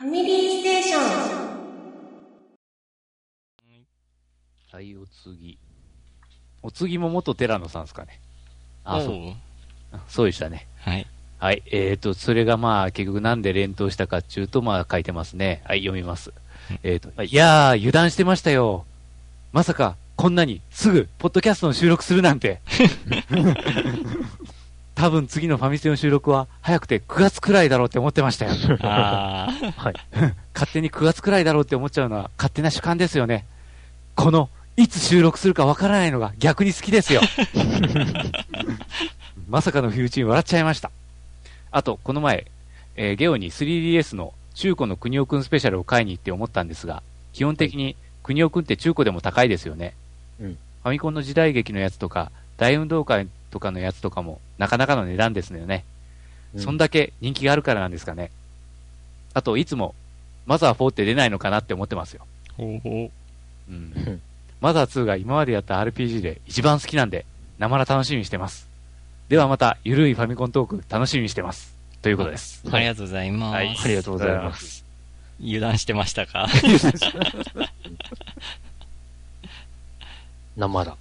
[0.00, 1.02] ファミリーステーション。
[4.72, 5.58] はい、お次。
[6.62, 8.18] お次も元寺野さんですかね。
[8.82, 9.14] あ、そう？
[10.08, 10.66] そうでしたね。
[10.78, 11.06] はい。
[11.38, 11.62] はい。
[11.70, 15.60] えっ、と、それがまあ、結局なんで連投したかっていうと、まあ、書いてますね。
[15.66, 16.32] はい、読みます。
[16.82, 18.86] えっ、と、いやー、油断してましたよ。
[19.52, 22.62] まさか、こんなに、すぐ、ポッドキャストの収録するなんて。
[25.00, 28.50] 多分次のファミステの収録は、早くて9月くらいだろうって思ってましたよ。
[28.84, 29.50] は
[29.94, 29.94] い。
[30.52, 33.46] 勝手に9月くらいだろうって思っちゃうのは、勝手な主観ですよね。
[34.14, 37.22] この、いつ収録するかわからないのが逆に好きですよ。
[39.48, 40.90] まさかのフューチン笑っちゃいました。
[41.70, 42.44] あと、この前、
[42.96, 49.94] えーゲオに 3DS の中古の国尾くんスペシャルを買いに行って思ったんですが、基本的に国尾くんって中古でも高いですよね。
[50.42, 55.84] うんファミコンの時代劇のやつとか、大運動会とかのやつとかも、なかなかの値段ですよね。
[56.54, 58.32] うんそんだけ人気があるからなんですかね。
[59.34, 59.94] あと、いつも、
[60.46, 62.26] マザー4って出ないのかなって思ってますよ。
[62.56, 63.10] ほうほ
[63.68, 64.20] うん。
[64.60, 67.24] マザー2が今までやった RPG で一番好きなんで、
[67.58, 68.68] 生ら楽しみにしてます。
[69.28, 71.72] ではまた、ゆるいファミコントーク楽しみにしてます。
[72.02, 72.62] ということです。
[72.64, 72.70] う。
[72.74, 73.54] ありがとうございます。
[73.54, 74.84] はいありがとうございます。
[75.40, 76.48] 油断してましたか？
[80.56, 80.96] 生だ。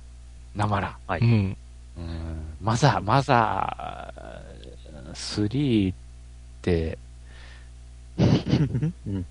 [0.56, 0.98] 生ら。
[1.08, 1.58] はいうん。
[2.00, 2.56] うん。
[2.62, 5.96] マザー、マザー、3っ
[6.62, 6.98] て、
[8.18, 8.24] う
[9.10, 9.26] ん。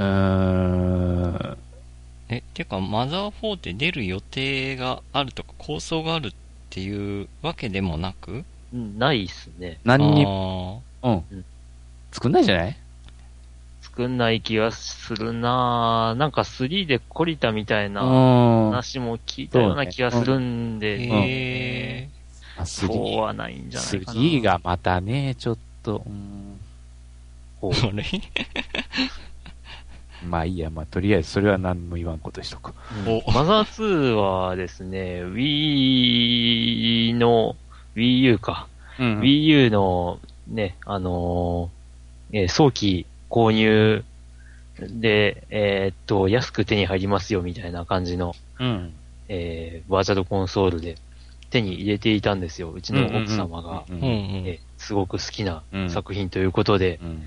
[0.00, 1.56] ん、
[2.28, 6.32] え、てか、マザー4って出る予定があるとか、構想があるっ
[6.70, 8.44] ていうわけでもなく？
[8.72, 9.78] うんないっすね。
[9.84, 10.28] 何に、あ
[11.02, 11.44] うんうん。
[12.12, 12.76] 作んないじゃない？
[13.98, 16.18] 作んない気がするなぁ。
[16.20, 18.70] なんか3で懲りたみたいなうん。
[18.70, 22.08] 話も聞いたような気がするんーで、へ
[22.56, 24.20] あそう3はないんじゃないかな。
[24.20, 26.60] 3がまたね、ちょっと、うん
[30.30, 32.72] まあいいや、まあとりあえずそれは何も言わんことしとく。
[33.04, 37.56] うんマザー2はですね、Wii の、
[37.96, 38.68] Wii U か。
[39.00, 39.18] うん。
[39.18, 44.04] Wii U のね、あのーえー早期購入
[44.80, 48.92] で、えーっと、安く手に入りますよみたいな感じの、うん。
[49.28, 50.96] えーバーチャルコンソールで
[51.50, 52.72] 手に入れていたんですよ。
[52.72, 53.84] うちの奥様が、
[54.78, 57.22] すごく好きなうん作品ということで、うん。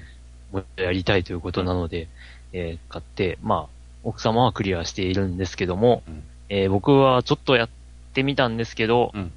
[0.54, 2.08] もっとやりたいということなので、
[2.54, 7.70] えー買って、まあ、奥様はクリアしているんですけども、うんえー僕はちょっとやっ
[8.14, 9.32] てみたんですけど、うん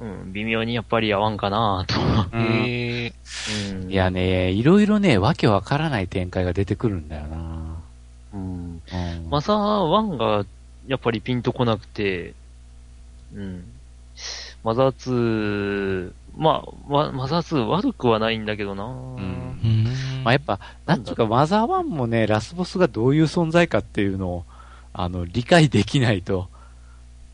[0.00, 1.94] うん微妙にやっぱり合わんかなと。
[2.32, 3.12] うんへえ。
[3.72, 7.36] うんいやね、いろいろね、わけわからない展開が出てくるんだよな。
[8.34, 10.44] うん、うんマザー1が
[10.86, 12.34] やっぱりピンとこなくて、
[13.34, 13.64] うん。
[14.64, 19.84] マザー2、まあ、ママザー2悪くはないんだけどな、んうん。
[20.24, 24.44] まあ、やっぱ、なんていうか、マザー1もね、ラスボスがどういう存在かっていうのを、
[24.92, 26.48] あの、理解できないと、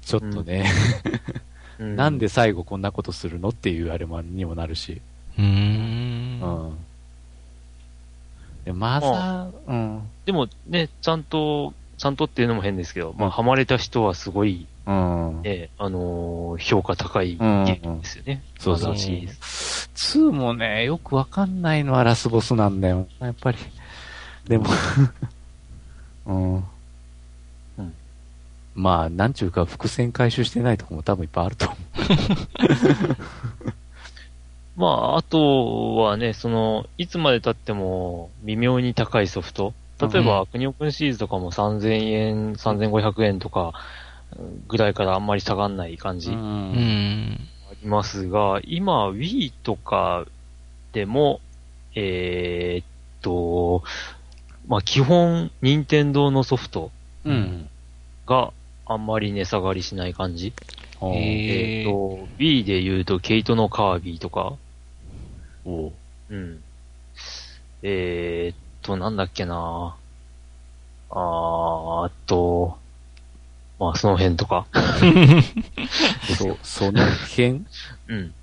[0.02, 0.66] ちょっとね、
[1.04, 1.43] う
[1.78, 5.00] なんで最後こんなことするのっていうあれもにもなるし。
[5.38, 5.44] うー。
[5.44, 6.76] うんん。
[8.64, 10.02] でマザー、うん。
[10.24, 15.42] でもね、ちゃんと、ちゃんとっていうのも変ですけど、まあ、ハマれた人はすごい、うん。
[15.42, 18.42] ね、あのー評価高いゲうんームですよね。
[18.58, 19.34] そうそうマザーシリーズ。
[20.18, 23.06] 2もね、よくわかんないのはラスボスなんだよ。
[23.18, 23.58] やっぱり。
[24.46, 24.66] でも、
[26.26, 26.64] うん。
[28.76, 31.76] うんまあ、なんちゅうか、伏線回収してないとこも多分いっぱいあると思
[34.76, 39.72] まあ、あとはね、その、いつまで経っても微妙に高いソフト。
[40.00, 43.72] 例えば、国オープンシリーズとかも3000円、3500円とか
[44.66, 46.34] ぐらいからあんまり下がんない感じう。
[46.34, 47.48] あうんん。
[47.80, 50.26] りますが、今、Wii とか
[50.92, 51.40] でも、
[51.94, 52.86] えーっ
[53.22, 53.84] と、
[54.66, 56.90] まあ基本、任天堂のソフト
[57.24, 57.68] うん。
[58.26, 58.52] が
[58.86, 60.52] あんまり値下がりしない感じ？
[61.02, 64.54] えーっと、Wii で言うと、ケイトのカービィとか、
[65.64, 65.92] おう
[66.30, 66.62] うん。
[67.82, 69.96] えー、っと、なんだっけな
[71.10, 72.78] あーっと、
[73.78, 74.66] まあ、その辺とか。
[76.38, 77.64] そ、その辺？
[78.08, 78.34] うん。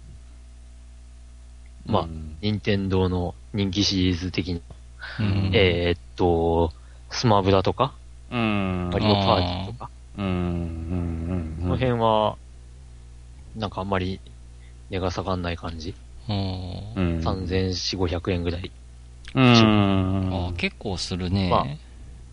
[1.86, 4.62] まあうん任天堂の人気シリーズ的に。
[5.20, 6.74] うんえー、っと、
[7.12, 7.94] スマブラとか、
[8.32, 8.90] うん。
[8.92, 9.90] マリオパーティーとか、
[10.22, 10.28] うん。
[10.28, 11.58] うん。
[11.60, 11.64] うん。
[11.64, 12.38] この辺は、
[13.56, 14.20] なんかあんまり
[14.90, 15.96] 値が下がんない感じ？
[16.30, 16.36] うん
[16.96, 17.20] うん。
[17.24, 18.72] 3400、500円ぐらい。
[19.34, 20.30] うん。
[20.50, 21.50] あ結構するね。
[21.50, 21.66] まあ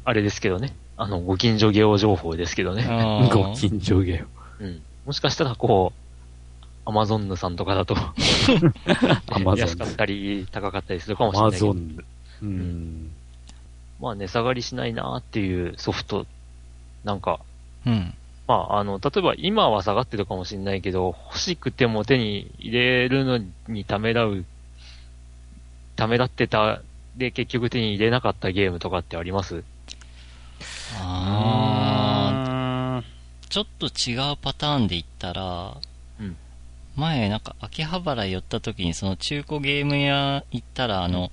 [0.05, 0.75] あれですけどね。
[0.97, 2.85] あの、ご近所ゲオ情報ですけどね。
[3.33, 4.25] ご近所ゲ
[4.59, 4.83] うん。
[5.05, 6.09] もしかしたら、こう、
[6.89, 7.95] アマゾンヌさんとかだと、
[9.31, 11.39] アマゾン安かったり、高かったりするかもオ。
[11.39, 11.73] アマしれないけど。
[11.75, 12.05] ゾンヌ。
[12.43, 13.11] うん。
[14.01, 16.27] まあ値下がりしないなっていうソフト、
[17.05, 17.41] なんか、
[17.87, 18.15] うん。
[18.47, 24.45] まああの、例えば今は下がってるかもしれないけど、欲しくても手に入れるのにためらう、
[25.97, 26.81] ためらってた、
[27.17, 29.65] で結局手に入れなかったゲームとかってあります？
[31.01, 35.77] あー、ちょっと違うパターンで言ったら、
[36.21, 36.37] うん
[36.97, 41.31] 前なんか秋葉原寄った時にその中古ゲーム屋行ったらあの、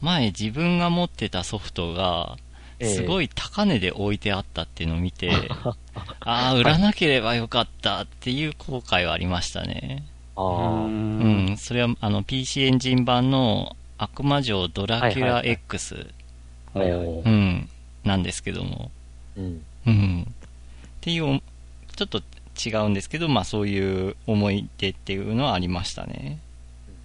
[0.00, 2.38] 前自分が持ってたソフトが、
[2.84, 3.26] すごい。
[3.26, 5.30] い高値で置いてあったっていうのを見て、
[6.20, 10.04] ああ、売らなければよかったっていう後悔はありましたね。
[10.36, 16.06] あうあ、うんん、それはあの PC エンジン版の悪魔城ドラキュラはいはいはい X、
[16.74, 17.68] はいはいうん、
[18.04, 18.90] なんですけども、
[19.36, 19.64] うん。
[19.86, 20.22] うん。
[20.22, 20.34] っ
[21.00, 21.40] ていう、
[21.94, 22.22] ちょっと
[22.64, 26.38] 違うんですけど、まあそういう思い出っていうのはありましたね。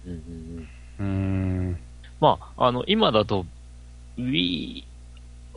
[0.06, 0.68] うんうん
[1.00, 1.78] うんうん。
[2.20, 3.46] まあ、あの、今だと、
[4.18, 4.84] Wii、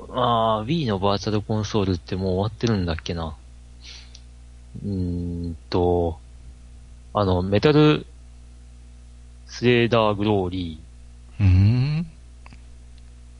[0.09, 3.36] あー Wii のバーチャルコンソールってもう終わってるんだっけな。
[4.83, 6.19] うーんと、
[7.13, 8.06] あの、メタル
[9.48, 10.80] スレーダーグローリ
[11.39, 12.07] うん。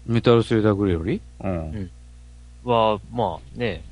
[0.06, 1.50] メタルスレーダーグレーよりうん。
[1.72, 1.90] ー
[2.64, 3.84] は、まあね、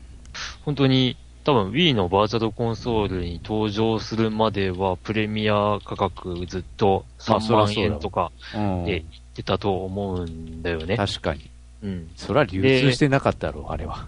[0.66, 8.86] 本当に多分 Wii のバーチャルコンソールに登場するまではプレミア価格ずっと3まあそら万円とかうん。
[8.86, 9.04] で言っ
[9.36, 10.98] てたと思うんだよね。
[10.98, 11.50] 確かに。
[11.84, 12.12] うん。
[12.16, 14.08] そりゃ流通してなかったろう、あれは。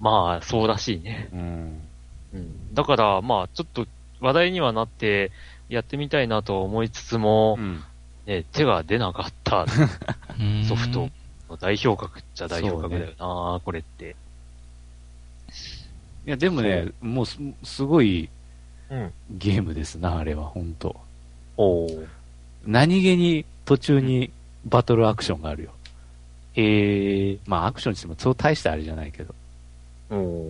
[0.00, 1.28] まあ、そうらしいね。
[1.32, 1.80] うん。
[2.34, 2.74] うん。
[2.74, 3.86] だから、まあ、ちょっと
[4.20, 5.30] 話題にはなって、
[5.68, 7.82] やってみたいなと思いつつも、うん。
[8.26, 9.66] ね、手が出なかった
[10.38, 11.08] う んソフト
[11.48, 14.16] の代表格っちゃ代表格だよな、これって。
[16.26, 18.28] いや、でもね、もうす、すごい
[18.90, 19.12] うん。
[19.30, 20.96] ゲームですな、あれは、本当
[21.56, 22.06] おー。
[22.66, 24.30] 何気に途中に
[24.66, 25.70] バトルアクションがあるよ。
[26.54, 27.38] へえ。
[27.46, 29.34] まあ、アクションにしてもそう大したあれじゃないけど。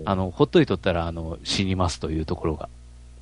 [0.07, 2.69] あの、ほっといとったら、あの、死にますというところが、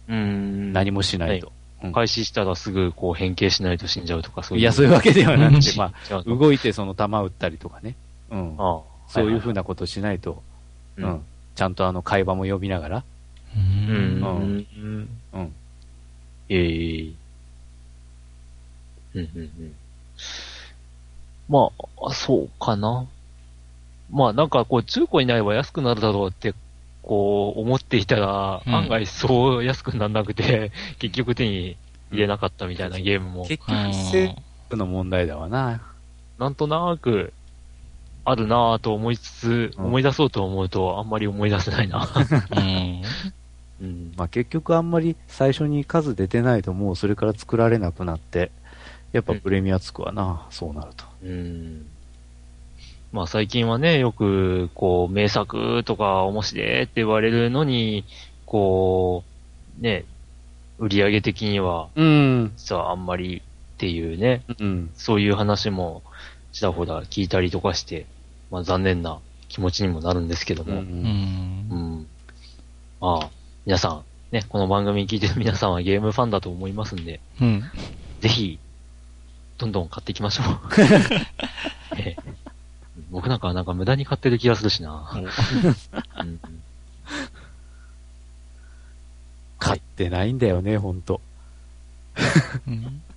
[0.08, 0.72] うーん。
[0.72, 1.52] 何もしないと。
[1.92, 4.62] 開始したらすぐこう変形しないと死んじゃうとか、そういう。
[4.62, 7.94] いや、そういうわけではなくて、うんまあ、 動いてその弾撃ったりとかね。
[8.30, 8.54] うん。
[8.58, 9.54] ああそういうふうな。
[9.54, 10.42] なことしないと、
[10.96, 11.22] ううんん。
[11.54, 13.04] ちゃんとあの、会話も呼びながら、
[13.56, 14.20] ううん。
[14.20, 14.22] ん。
[14.22, 15.08] うん。
[15.32, 15.52] うん。
[16.48, 17.12] ええ
[19.14, 19.74] うんうんうん。
[21.48, 21.70] ま
[22.02, 23.06] あ、そうかな。
[24.10, 26.54] まあなんかこう中古になれば安くなるだろうって、
[27.02, 31.76] こう思っていたら、うん案外そう安くならなくて、 結局手に
[32.10, 34.40] 入れなかったみたいなゲームも、結局、政
[34.70, 35.82] 府の問題だわな。
[36.38, 37.32] なんとなく、
[38.24, 42.06] あるなぁと思いつつ、うん思い出そうと思うとあんまり思い出せないな。
[42.56, 43.02] うん。
[43.80, 44.12] うん。
[44.16, 48.50] まあ結局あんまり最初に数出てないともうそれから作られなくなって、
[49.12, 51.04] やっぱプレミアつくわな、そうなると。
[51.22, 51.86] うん。
[53.12, 58.04] まあ最近はね、よく、こう、名作とか面白いって言われるのに、
[58.44, 59.24] こ
[59.78, 60.04] う、ね、
[60.78, 62.52] 売り上げ的には、うん。
[62.56, 64.90] 実はあんまりっていうね、うん。
[64.94, 66.02] そういう話も
[66.52, 68.06] ちらほら聞いたりとかして、
[68.50, 70.66] まあ残念な気持ちにもなるんですけどう。
[70.66, 70.78] も、うん。
[70.80, 72.06] うんん。
[73.00, 73.30] まあ、
[73.64, 77.62] 皆さん、ね、この番組聞いてる皆さんはゲームファンだと思いますんで、うん。
[78.20, 78.58] ぜひ、
[79.58, 80.46] どんどん買っていきましょう。
[81.98, 82.16] ええ
[83.10, 85.10] 僕なんかはなんか無駄に買ってる気がするしな。
[85.14, 86.40] うん
[89.58, 91.20] 買ってないんだよね、ほんと。
[92.66, 93.02] うん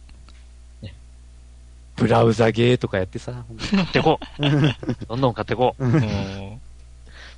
[1.95, 5.05] ブラウザゲーとかやってさ、買ってこう。
[5.07, 5.85] どんどん買ってこう。
[5.85, 6.59] お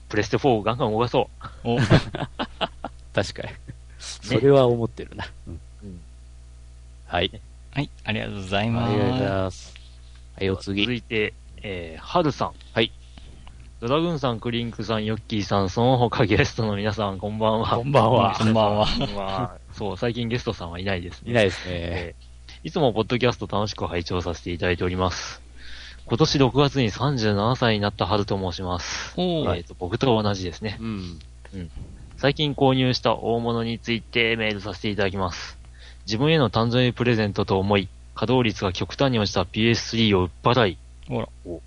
[0.08, 1.30] プレステ4をガンガン動かそ
[1.66, 1.78] お
[3.14, 3.54] 確かに。
[4.00, 5.26] それは思ってるな。
[7.08, 7.42] はい。
[7.76, 9.74] はい、ありがとうございありがとうございまます。
[10.38, 10.84] はい、お次。
[10.84, 12.54] 続いて、えー、はるさん。
[12.72, 12.92] はい。
[13.80, 17.78] ドラグーンさん、クリンクさん、ヨッキーさん、その他ゲストの皆さん、こんばんは。
[17.78, 18.44] こんばんはす。
[18.44, 18.86] こんばんは。
[19.16, 21.32] まあ、そう、最近ゲストさんはいないですね。
[21.32, 21.72] いないですね。
[21.74, 22.34] えー
[22.66, 25.42] いつもポッドキャスト楽しく拝聴させていただいております。
[26.06, 29.14] 今年6月に37歳になった春と申します。
[29.18, 30.78] えーと僕と同じですね。
[30.80, 31.20] うん。
[32.16, 35.63] 最近購入した大物についてメールさせていただきます。
[36.06, 41.62] 自分への誕生日プレゼントと思い、稼働率が極端に落ちた PS3 を売っ払い、ほらお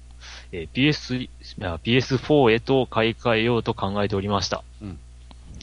[0.53, 4.63] えー PS3 いや PS4 へと買い替えようと考えておりました。
[4.83, 4.99] うん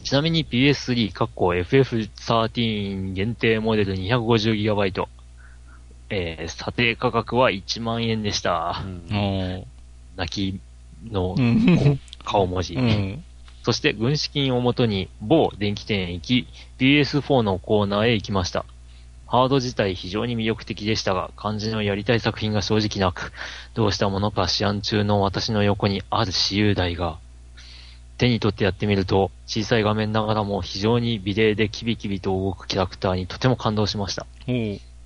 [0.03, 5.05] ちなみに PS3、かっこ FF13 限定モデル 250GB、
[6.09, 8.83] えー査定価格は1万円でした。
[8.85, 9.63] うん
[10.15, 10.59] 泣き
[11.11, 11.99] のうん。
[12.23, 12.75] 顔文字。
[12.75, 13.23] うん。
[13.63, 16.47] そして軍資金をもとに某電気店へ行き、
[16.79, 18.65] PS4 のコーナーへ行きました。
[19.25, 23.31] ハード自体非常に魅力的でしたが、漢字のやりたい作品が正直なく、
[23.73, 27.17] どうしたものか試案中の私の横にある私有台が、
[28.17, 34.27] 手に取ってやってみると、小さい画面ながらも非常に美麗でキビキビと動くキャラクターにとても感動しました。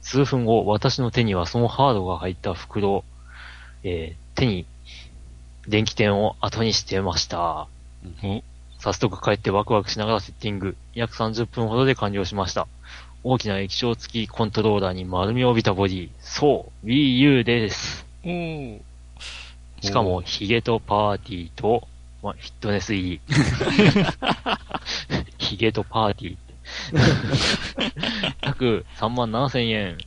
[0.01, 3.03] 数分後、私の手にはそのハードが入った袋、
[3.83, 4.67] えー手に
[5.67, 7.67] 電気店を後にしてました。
[8.23, 8.43] お
[8.79, 10.75] 早速帰ってワクワクしながらセッティング。
[10.93, 12.67] 約30分ほどで完了しました。
[13.23, 16.09] 大きな液晶付きコントローラーに丸みを帯びたボディ。
[16.19, 18.05] そう、Wii U です。
[18.23, 18.81] おう
[19.81, 21.87] しかも、ヒゲとパーティーと、
[22.23, 23.21] ま、フィットネス入り。
[25.37, 26.37] ヒゲとパーティー。
[28.41, 29.97] 約3万7千円。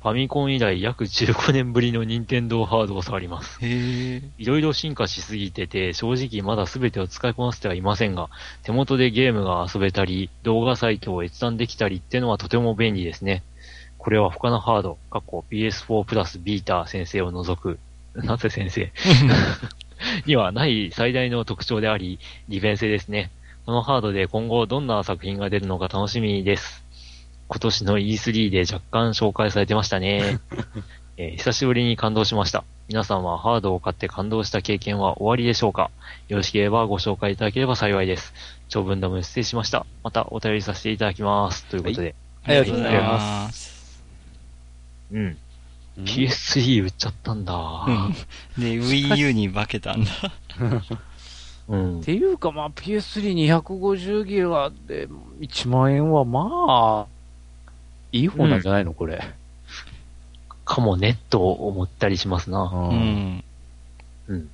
[0.00, 3.58] ファミコン以来約15年ぶりの任天堂ハードを触ります。
[3.66, 8.30] いろいろ進化しすぎてて、正直まだ全てを使いこなせてはいませんが、
[8.62, 13.42] 手元でゲームが遊べたり、動画サイトを閲覧できたりってのはとても便利ですね。
[13.98, 17.80] これは他のハード、過去 PS4 プラスビータ先生を除く、
[18.14, 18.92] なぜ先生？
[20.26, 23.32] にはない最大の特徴であり、利便性ですね。
[23.66, 26.87] このハードで今後どんな作品が出るのか楽しみです。
[27.48, 30.40] 今年の E3 で若干紹介されてましたね。
[31.16, 32.62] えー久しぶりに感動しました。
[32.88, 35.90] 皆さんはハードを買って感動した経験は終わりでしょうか？
[36.28, 38.32] よろしければご紹介いただければ幸いです。
[38.68, 39.84] 長文ダム失礼しました。
[40.04, 41.64] またお便りさせていただきます。
[41.66, 42.14] ということで。
[42.44, 44.02] ありがとうございます。
[45.12, 45.18] うん。
[45.18, 45.36] うん
[46.04, 47.54] PS3 売っちゃったんだ。
[47.56, 48.12] うん。
[48.12, 50.10] で、Wii U に化けたんだ。
[51.68, 52.04] うんっ。
[52.04, 55.08] ていうか、まあ、PS3250 ギガで
[55.40, 57.17] 1万円はまあ、
[58.12, 59.22] いい方なんじゃないの、これ。
[60.64, 62.62] かもね、と思ったりしますな。
[62.62, 62.98] ううん
[63.36, 63.44] ん。
[64.28, 64.50] うん。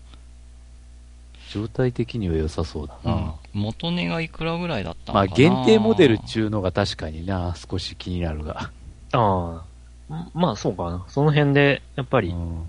[1.50, 3.14] 状態的には良さそうだな。
[3.14, 8.72] うん元値がいくらぐらいだったのまあ、かな限定モデルっちゅうのが確かにな、少し気になるが。
[9.12, 9.62] あ
[10.10, 10.12] あ。
[10.12, 11.04] んまあそうかな。
[11.06, 12.64] その辺で、やっぱり、うん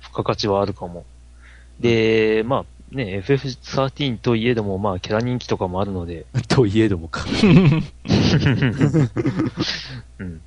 [0.00, 1.04] 付加価値はあるかも。
[1.80, 7.26] で、まあね、FF13 といえども、まあキャラ人気とかもあるので、 といえどもか。
[10.18, 10.40] うん。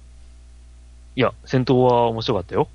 [1.15, 2.69] いや、戦闘は面白かったよ。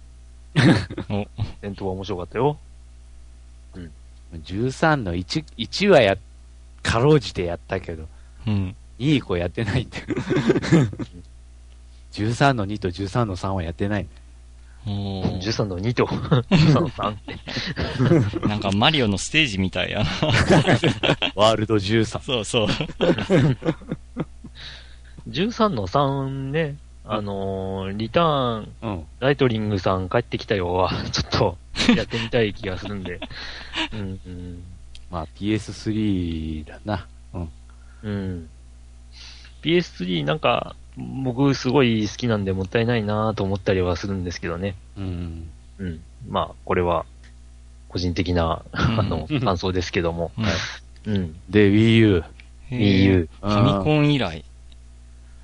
[1.09, 1.27] お
[1.63, 2.59] 戦闘は面白かったよ。
[4.35, 6.19] 13の1、1はや、
[6.83, 8.09] かろうじてやったけど、
[8.47, 8.77] うん。
[8.99, 10.07] 2以降やってないんだよ。
[12.13, 14.07] 13の2と13の3はやってない。
[14.87, 17.17] おー13の2と、13の3っ
[18.41, 18.47] て。
[18.49, 20.05] なんかマリオのステージみたいやな。
[21.35, 22.21] ワールド13。
[22.21, 22.67] そうそう。
[25.29, 29.05] 13の3ね、あのーリターン、うん。
[29.21, 31.59] ライトリングさん帰ってきたよは、ちょっと、
[31.97, 33.21] やってみたい気がするんで。
[33.93, 34.63] うん、うん。
[35.11, 37.07] まあ PS3 だな。
[37.33, 37.49] うん。
[38.03, 38.49] うん。
[39.63, 44.77] PS3 なんか、僕すごい好きなんでもったいないなと思ったりはするんですけどね。
[44.97, 45.49] うん。
[45.79, 46.01] うん。
[46.29, 47.05] まあ、これは、
[47.89, 50.31] 個人的な、うんあの、 感想ですけども。
[51.05, 51.35] うん。
[51.51, 52.25] で、Wii U。
[52.71, 53.29] Wii U。
[53.41, 54.45] ファミコン以来。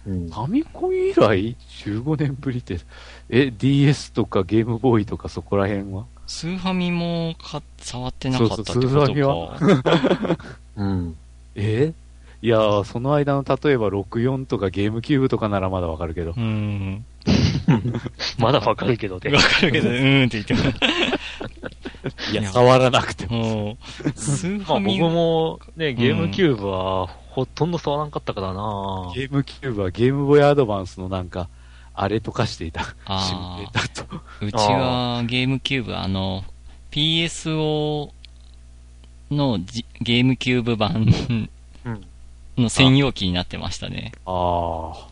[0.07, 0.33] うんフ。
[0.35, 2.78] ァミコン以来 ?15 年ぶりって。
[3.28, 6.04] え、DS とかゲームボーイとかそこら辺は？
[6.26, 10.38] スーファミもか触ってなかったってそうそうスーフこァとか。
[10.76, 11.16] うん。
[11.57, 11.92] え？
[12.42, 16.32] いやー、その間の例えば64とかゲームキューブとかならまだわかるけど。
[16.37, 17.04] うん。
[18.38, 19.40] まだわかるけどねわ。
[19.40, 20.61] かるけど、うーんって言っても。
[22.32, 23.76] いや、触らなくても。
[24.14, 31.49] スーフまあ僕ァミ、もね、ゲームキューブはほとんど触らんかったからなゲームキューブはゲームボーイアドバンスのなんか、
[31.94, 32.85] あれとかしていた。
[32.85, 34.20] シあミュレーターと。
[34.47, 36.42] うちはゲームキューブ、あの、
[36.90, 38.11] PSO
[39.30, 40.94] のじゲームキューブ版
[41.28, 41.50] うん。
[42.61, 44.12] の専用機になってましたね。
[44.26, 45.11] ああ。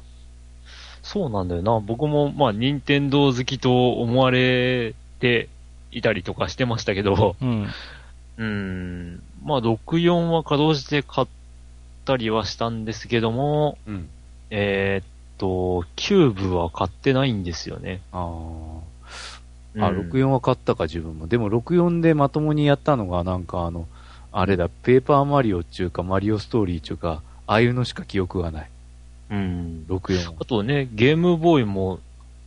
[1.02, 1.80] そうなんだよな。
[1.80, 5.48] 僕も、まあ、任天堂好きと思われて
[5.90, 7.62] いたりとかしてましたけど、うん。
[8.36, 11.26] うーん、まあ、64はかろうじて買っ
[12.04, 14.08] たりはしたんですけども、うん。
[14.50, 15.06] えーっ
[15.38, 18.00] と、キューブは買ってないんですよね。
[18.12, 18.26] あ
[19.74, 19.86] うんあ。
[19.86, 21.26] あ、64は買ったか自分も。
[21.26, 23.86] でも64でまともにやったのがなんかあの、
[24.30, 28.70] あれだ、ペーパーマリオっていうかマリオストーリーっていうか、ああいうのしか記憶がない。
[29.30, 29.86] うん。
[29.88, 31.98] 64あとね、ゲームボーイも、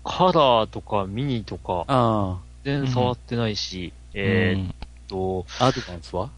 [0.04, 4.76] カラーとかミニとか、あ全然触ってないし、えーっ
[5.08, 5.66] と、あ。
[5.66, 6.30] アドバンスは？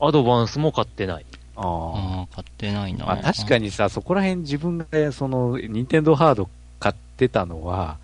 [0.00, 1.26] アドバンスも買ってない。
[1.56, 1.64] ああ。
[1.64, 3.06] ああ、買ってないな。
[3.06, 7.98] まあ確かにさ、そこら辺自分がその、ニンテンドーハード買ってたのは、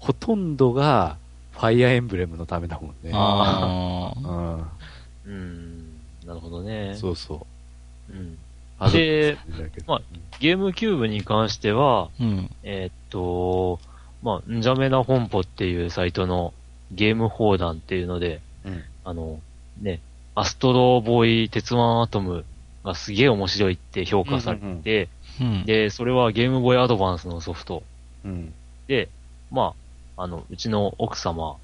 [0.00, 1.16] ほとんどが、
[1.52, 3.10] ファイアーエンブレムのためだもんね。
[3.12, 4.12] あ
[5.26, 5.32] うん。
[5.32, 6.00] うん。
[6.24, 6.94] なるほどね。
[6.96, 7.46] そうそ
[8.10, 8.38] うん。
[8.78, 9.36] あで、
[9.86, 10.02] まあ
[10.40, 12.50] ゲームキューブに関しては、うん。
[12.62, 13.80] えーっと、
[14.22, 16.52] まあ、んじゃめな本舗っていうサイトの
[16.92, 19.40] ゲーム放談っていうので、うんあの、
[19.80, 20.00] ね、
[20.34, 22.44] アストロボーイ鉄腕アトム
[22.84, 25.08] がすげえ面白いって評価されて、
[25.40, 25.64] うん。
[25.64, 27.82] で、それはゲームボーイアドバンスのソフト
[28.24, 28.54] うん。
[28.86, 29.08] で、
[29.50, 29.74] ま
[30.16, 31.56] あ、あの、うちの奥様、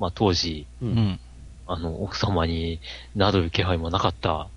[0.00, 0.86] まあ当時、う。
[0.86, 1.20] うんん。
[1.66, 2.80] あの、奥様に
[3.14, 4.48] なる気配もなかった。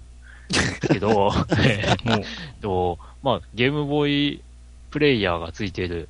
[0.92, 2.26] けど、 えー
[2.62, 4.42] と、まあ、ゲームボーイ
[4.92, 6.08] プレイヤーがついている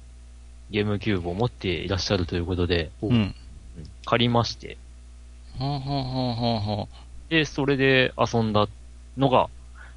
[0.69, 3.11] ゲームキューブを持っていらっしゃるということで、うん。
[3.11, 3.35] うん
[4.05, 4.77] 借りまして、
[5.59, 6.89] ほうほうほうほうほ
[7.29, 8.67] で、それで遊んだ
[9.17, 9.49] のが、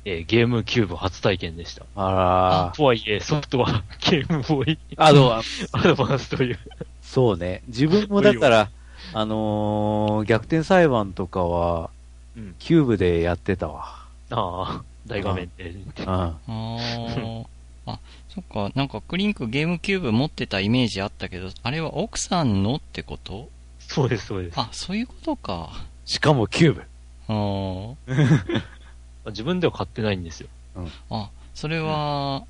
[0.04, 1.85] えーゲームキューブ初体験でした。
[1.94, 5.35] あらーとはいえ、ソフトはゲームボーイあの、
[5.73, 6.59] アドバンスという。
[7.02, 7.62] そうね。
[7.68, 8.70] 自分もだから、
[9.14, 11.90] あのー逆転裁判とかは、
[12.37, 14.00] うんキューブでやってたわ。
[14.30, 15.70] ああ、大画面で。
[15.70, 15.80] うん。
[15.80, 15.84] う。
[16.06, 17.46] あー
[17.87, 18.70] あ、そっか。
[18.75, 23.49] なんかクリンクゲームキューブ持ってたイメージあったけど、あれは奥さんのってこと？
[23.78, 24.58] そうです、そうです。
[24.58, 25.70] あ、そういうことか。
[26.04, 26.84] しかもキューブ。
[27.28, 28.62] あー
[29.26, 30.49] 自分では買ってないんですよ。
[31.10, 32.44] あ、それは、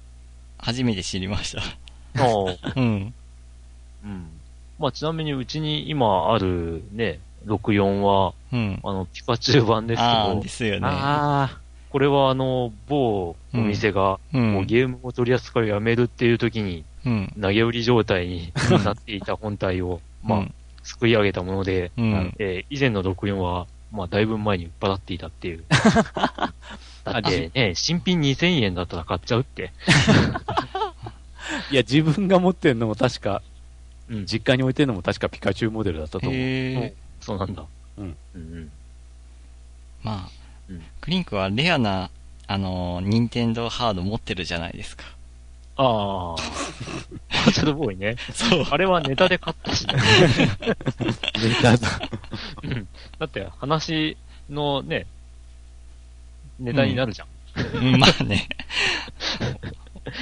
[0.58, 1.62] 初めて知りました。
[1.62, 2.26] あ
[2.62, 3.14] あ、 うん。
[4.04, 4.30] うん。
[4.78, 8.80] まあ、ちなみにうちに今あるね、64は、うん。
[8.82, 10.87] あの、ピカチュウ版ですけああ、どで、すよね。
[10.90, 11.58] あ
[11.90, 14.38] これはあの、某お店が、う。
[14.38, 17.35] もうんゲームを取り扱いをやめるっていう時に、うん。
[17.40, 18.52] 投げ売り状態に
[18.85, 20.49] なっていた本体を、まあ、
[20.85, 22.35] すくい上げたもので、うん。
[22.38, 25.64] えー以前の64は、まあ、だいぶ前に売っ払っていたっていう。
[27.04, 29.73] だってね、新品2000円だったら買っちゃうって。
[30.47, 30.61] あ。
[31.73, 33.42] いや、自分が持ってんのも確か、
[34.09, 34.26] うん。
[34.26, 36.92] 実家に置いてんのも確かピカチュウモデルだったと思う。
[37.20, 37.64] そうなんだ。
[37.99, 38.16] うん。
[38.35, 38.70] うんうん。
[40.04, 40.39] まあ
[40.70, 42.10] うん、クリンクはレアな、
[42.46, 45.04] あのー、ニンテンドーハード持ってるじゃないですか。
[45.76, 46.36] ああ。
[47.46, 48.16] バチャルボーイね。
[48.32, 48.66] そう。
[48.70, 49.94] あれはネタで買ったしね。
[50.66, 51.88] ネタだ。
[52.62, 54.16] うんだって話
[54.48, 55.06] のね、
[56.59, 57.28] ネタになるじゃん。
[57.74, 58.48] うんまあね。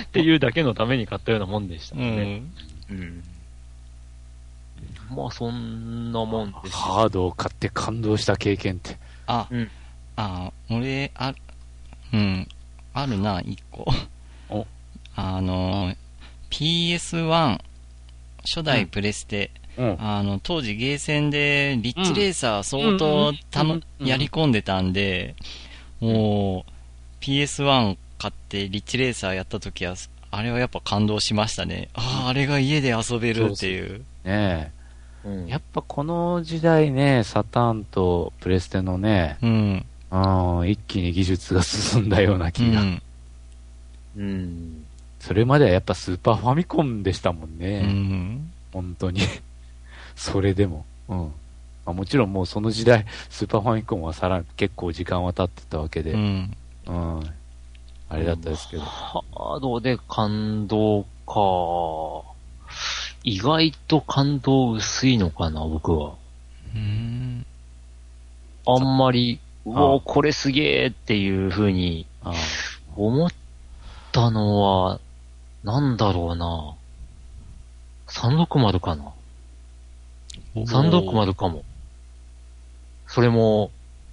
[0.05, 2.39] っていうだけのために買ったようなもんでしたうね。
[2.39, 2.53] ん。
[2.91, 3.25] うん。
[5.15, 6.71] まあ、そんなもんですよ。
[6.71, 8.97] ハードを買って感動した経験って。
[9.27, 9.71] あ、うん
[10.21, 11.33] あ、俺、あ、
[12.13, 12.49] うん、
[12.93, 13.87] あるな、一個。
[14.51, 14.67] お
[15.15, 15.95] あの、
[16.51, 17.61] PS1、
[18.43, 19.97] 初代プレステ、うん。
[20.01, 25.37] あの、当時ゲーセンで、リッチレーサー相当たのやり込んでたんで、
[26.01, 29.95] もう、PS1 買ってリッチレーサーやった時は、
[30.33, 31.91] あれはやっぱ感動しましたね。
[31.95, 34.05] ああ、あれが家で遊べるっていう。
[34.25, 34.73] ね
[35.25, 35.51] うんえ。
[35.51, 39.87] やっぱこの時代ね、サターンとプレステのね、うん。
[40.11, 42.83] うん、一気に技術が進んだようなう気が。
[42.83, 43.03] ん。
[44.17, 44.85] うん。
[45.21, 47.83] それまではやっぱスーパーファミコンでしたもんうね。
[47.83, 48.51] ん。
[48.73, 49.21] 本当に。
[50.17, 50.85] それでも。
[51.09, 51.19] うん。
[51.19, 51.33] ま
[51.87, 56.51] あ、もちろんもうその時代、スーパーファミコンはさらに結構時間は経ってたわけで、ううん。
[56.91, 57.21] ん。
[58.11, 58.83] あれだったですけど。
[58.83, 62.29] ハードで感動か。
[63.25, 66.15] 意外と感動薄いのかな、僕は。
[66.75, 67.45] うん。
[68.67, 72.33] あんまり、うあおこれすげえっていう風にあ
[72.97, 73.31] 思っ
[74.13, 75.01] たのは、
[75.63, 76.75] なんだろうな。
[78.09, 79.13] 360かな。
[80.57, 81.63] 360かも。
[83.07, 83.71] それも、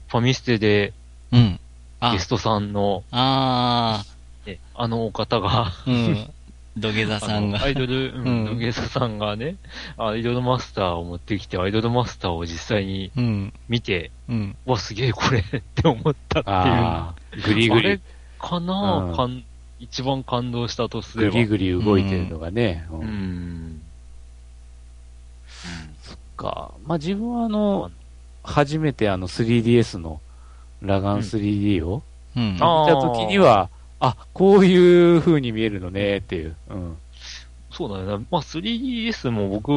[0.08, 0.94] ファミステで
[1.32, 1.60] うん。
[2.00, 4.04] あゲストさんの、あ
[4.46, 6.30] ね、あのお方が、あ、うん。
[6.78, 7.70] 土下座さんがア。
[7.70, 9.56] イドル、ううんん、土下座さんがね、
[9.98, 13.54] アイドルマスターを持ってきて、アイドルマスターを実際にうん。
[13.70, 14.56] 見て、うん。
[14.66, 17.44] うわ、すげえこれ って思ったっていう。
[17.54, 18.00] グリグリあれ、
[18.40, 19.44] かな、うんかん
[19.80, 21.34] 一番感動したとすれば。
[21.34, 22.86] グリグリ動いてるのがね。
[22.92, 23.82] ううんん。
[26.38, 26.72] か。
[26.86, 27.92] まあ自分はあの、
[28.44, 30.22] 初めてあの 3DS の
[30.82, 32.04] ラガン 3D を
[32.36, 32.54] うん。
[32.54, 33.70] 見た時には、
[34.06, 34.76] あこうい
[35.18, 36.56] う風に見えるのねっていう。
[36.70, 36.98] うん。
[37.72, 38.26] そうだよね。
[38.32, 39.72] まあ 3DS も僕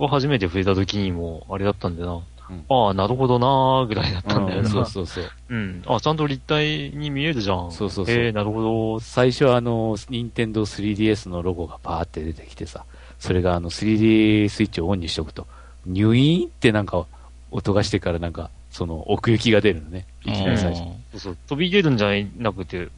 [0.00, 2.14] は初めて触れた時にも、あれだったんだよな。
[2.14, 2.24] うん
[2.68, 4.70] ああ、なるほどなーぐらいだったんだようんな。
[4.70, 5.24] そうそうそう。
[5.48, 5.82] うん。
[5.86, 7.72] あ、ちゃんと立体に見えるじゃん。
[7.72, 9.00] そうそうそうええなるほど。
[9.00, 12.84] 最初はあの、任天堂 3DS のロゴがパーって出てきてさ、
[13.18, 15.46] それがあの 3D スイッチをオンにしておくと、
[15.86, 17.06] ニュイーンってなんか
[17.50, 20.04] 音がしてからなんか、その奥行きが出るのね。
[20.24, 20.82] いきなり最初。
[21.12, 21.36] そうそう。
[21.48, 22.88] 飛び出るんじゃなくて、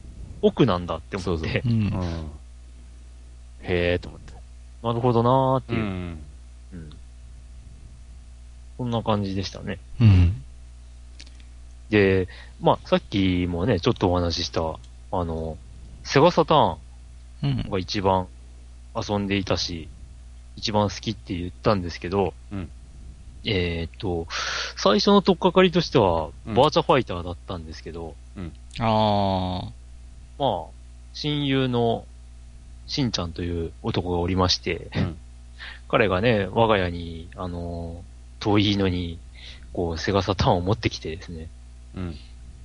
[0.41, 1.61] 奥なんだって思って。
[1.65, 1.71] うん。
[1.71, 2.31] うん。
[3.61, 4.33] へーと思って。
[4.83, 6.19] なるほどなーっていう、うん。
[6.73, 6.89] うん
[8.77, 9.79] そんな感じでしたね。
[9.99, 10.43] うん。
[11.89, 12.27] で、
[12.61, 14.61] まあ、さっきもね、ちょっとお話しした、
[15.11, 15.57] あの、
[16.03, 16.77] セガサター
[17.43, 17.69] うんン。
[17.69, 18.27] が一番
[18.95, 19.89] 遊んでいたし、
[20.57, 22.69] 一番好きって言ったんですけど、うん
[23.45, 24.27] えーっと、
[24.75, 28.15] 最初の取っかかりとしては、うんバーチャファイターだったんですけど、
[28.79, 29.71] ああ。
[30.39, 30.65] まあ、
[31.13, 32.05] 親友の
[32.85, 35.17] しんちゃんという男がおりまして、うん
[35.87, 38.03] 彼がね、我が家に、あの、
[38.39, 39.19] 遠いのに、
[39.73, 41.47] こう、セガサターンを持ってきてですね。
[41.95, 42.15] うん。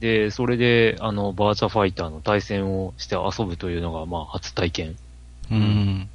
[0.01, 4.97] で、それで、あの、バーチャファイターの対戦をして遊ぶというのが、まあ、初体験。
[5.51, 6.09] うん。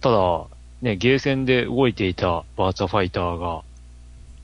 [0.00, 0.46] ただ、
[0.82, 3.62] ね、ゲーセンで動いていたバーチャファイターが、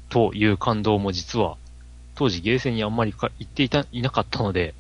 [0.08, 1.56] という感動も実は、
[2.16, 4.74] 当時ゲーセンにあんまりか行っていた、いなかったので、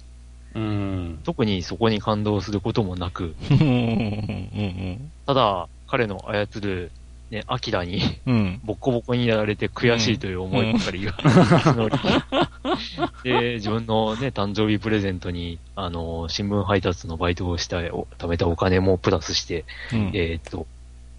[0.54, 1.20] うん。
[1.24, 5.10] 特にそこに感動することもなく、うん。
[5.26, 6.90] ただ、彼の操る、
[7.30, 8.60] ね、アキラにうん。
[8.64, 11.14] ボッコボコにやられて悔しいという思いばかりが
[13.24, 20.10] で、自分のね、誕生日プレゼントに、あの、新聞配達のバイトをした、お貯めたお金もプラスして、うん。
[20.14, 20.66] えーっと、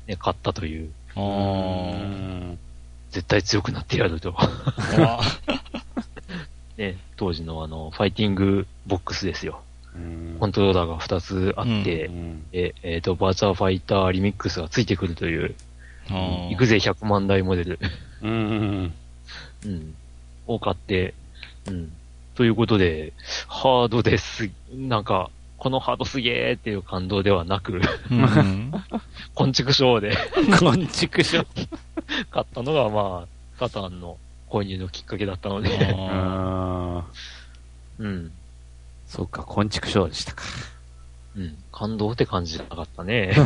[0.08, 0.90] ね、買ったという、
[3.10, 4.36] 絶対強くなってやると。
[6.78, 9.62] ね、当時のあの、ファイティングボックスですよ。
[9.96, 15.56] うんコントローラーが2つあって、うんええーと、バーチャーファイターリミックスがついてくるという、
[16.10, 17.80] あー行くぜ100万台モデル、
[18.24, 18.94] うん。
[19.66, 19.96] うん、
[20.48, 21.14] を買って、
[21.68, 21.92] うん。
[22.36, 23.14] ということで、
[23.48, 24.50] ハードです。
[24.74, 27.74] なんか、このハードすげーっていう感動ではなく、
[28.12, 28.72] うん。
[29.36, 30.18] 昆虫ショーで
[30.60, 31.46] こんちくしょ。
[32.32, 34.18] 買ったのが、まあ、カタンの
[34.54, 37.08] 購入のきっかけだったので、あ
[37.98, 38.06] うん。
[38.06, 38.32] うん。
[39.08, 40.44] そうか、こんちくしょうでしたか。
[41.36, 41.58] うん。
[41.72, 43.34] 感動って感じじゃなかったね。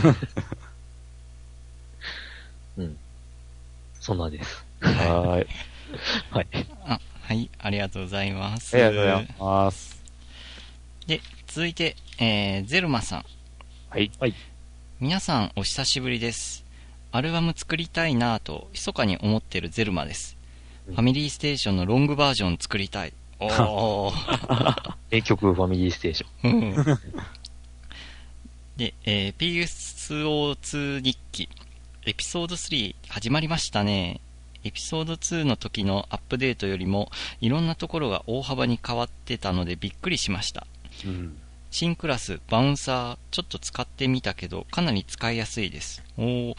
[2.76, 2.98] うん。
[4.02, 4.65] そんなです。
[4.82, 5.48] はーい。
[6.32, 6.48] はい。
[7.22, 8.76] はい、ありがとうございます。
[8.76, 10.04] ありがとうございます。
[11.08, 13.26] で、続いて、えー、ゼルマさん。
[13.89, 14.12] はい。
[14.20, 14.36] はい。
[15.00, 16.65] 皆さんお久しぶりです。
[17.13, 20.37] アルバム作りたいなぁと、密かに思ってるゼルマです。
[20.88, 23.13] うんファミリーステーションのロングバージョン作りたい。
[23.39, 24.93] おー。
[25.12, 26.52] 名曲ファミリーステーション。
[26.52, 27.00] うん
[28.78, 31.50] で、えー PSO2 日記、
[32.06, 34.21] エピソード3始まりましたね。
[34.63, 40.67] エピソード2の時のアップデートよりも、いろんなところが大幅に変わってたのでびっくりしました。
[41.06, 41.38] うん。
[41.71, 46.04] 新クラス、バウンサー、ちょっと使ってみたけど、かなり使いやすいです。
[46.17, 46.56] おー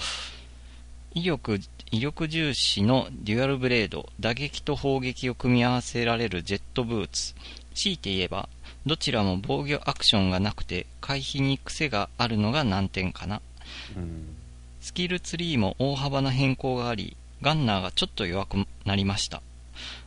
[1.18, 7.34] 威力、威力重視のデュアルブレード、打撃と砲撃を組み合わせられるジェットブーツ。
[7.74, 8.48] 強いて言えば、
[8.86, 13.42] どちらも防御アクションがなくて、回避に癖があるのが難点かな。
[13.96, 14.36] うん。
[14.80, 19.42] スキルツリーも大幅な変更があり、ガンナーがちょっと弱くなりました。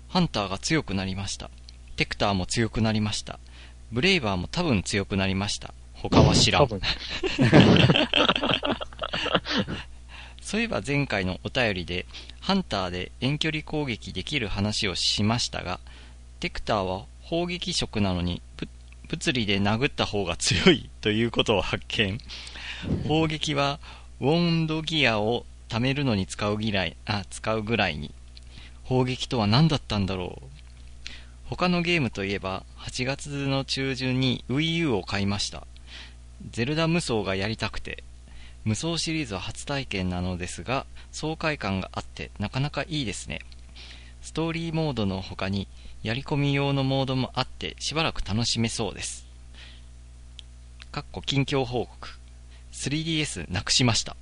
[0.08, 1.50] ハンターが強くなりました。
[1.98, 3.38] テクターも強くなりました。
[3.92, 5.74] ブレイバーも多分強くなりました。
[5.94, 6.68] 他は知らん。
[10.52, 12.06] そういえば前回のお便りで、
[12.42, 15.80] ハンターで遠距離攻撃できる話をしましたが、
[16.42, 18.42] テクターは砲撃色なのに、
[19.08, 22.18] 物理で殴った方が強いということを発見。
[23.08, 23.80] 砲撃は、
[24.20, 28.14] ウォンドギアを貯めるのに使うぐらい、あ、使うぐらいに。
[28.84, 30.46] 砲撃とは何だったんだろう。
[31.46, 35.66] 他のゲームといえば、8月の中旬に Wii U を買いました。
[36.50, 38.04] ゼルダ無双がやりたくて、
[38.64, 43.40] 無双シリーズは初体験なのですが、爽快感があってなかなかいいですね。
[44.22, 45.68] ストーリーモードの他に、
[46.04, 49.28] やり込み用のモードもあってしばらく楽しめそうです。
[50.92, 52.10] かっこ近況報告。
[52.72, 54.16] 3DS なくしました。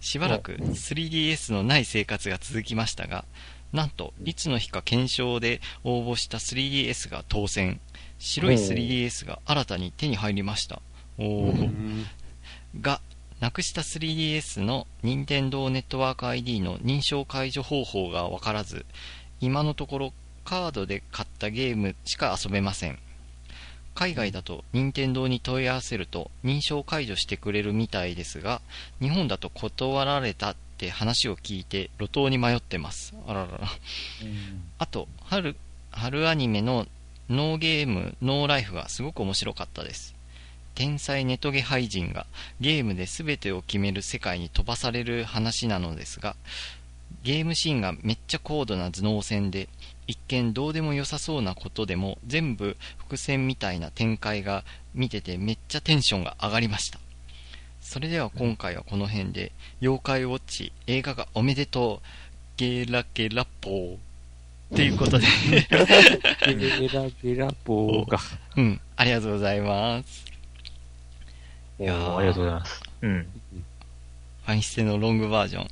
[0.00, 3.24] しばらく 3DS のない生活が続きましたが、
[3.72, 7.80] なんといつの日か検証で応募した 3DS が当選。
[8.18, 10.80] 白い 3DS が新たに手に入りました。
[11.18, 12.04] おー。
[12.80, 13.00] が、
[13.40, 18.86] なくした 3DS の任天堂ネットワーク ID の認証解除方法がわからず、
[19.40, 20.12] 今のところ
[20.44, 22.98] カードで買ったゲームしか遊べません。
[23.94, 28.60] 海外だと任天堂に問い合わせると認証解除してくれるみたいですが、
[29.00, 33.14] 日本だと断られたって話を聞いて路頭に迷ってます。
[33.26, 33.68] あららら。
[34.78, 35.56] あと、春、
[35.90, 36.86] 春アニメの
[37.30, 40.13] ノーゲーム、ノーライフがすごく面白かったです。
[40.74, 42.26] 天才ネトゲ廃人が
[42.60, 46.36] ゲームで全てを決める世界に飛ばされる話なのですが、
[47.22, 49.68] ゲームシーンがめっちゃ高度な頭脳戦で、
[50.06, 56.98] 一見どうでも良さそうなことでも全部伏線みたいな展開が見ててめっちゃテンションが上がりました。
[57.80, 62.06] それでは今回はこの辺で、妖怪ウォッチ映画がおめでとう、
[62.56, 63.94] ゲラゲラッポー。
[63.94, 65.26] っていうことで、
[65.60, 68.18] ゲラゲラポーが。
[68.56, 70.33] うん、ありがとうございます。
[71.80, 72.82] いやありがとうございます。
[73.02, 73.26] うん。
[74.44, 75.70] ファインステのロングバージョン。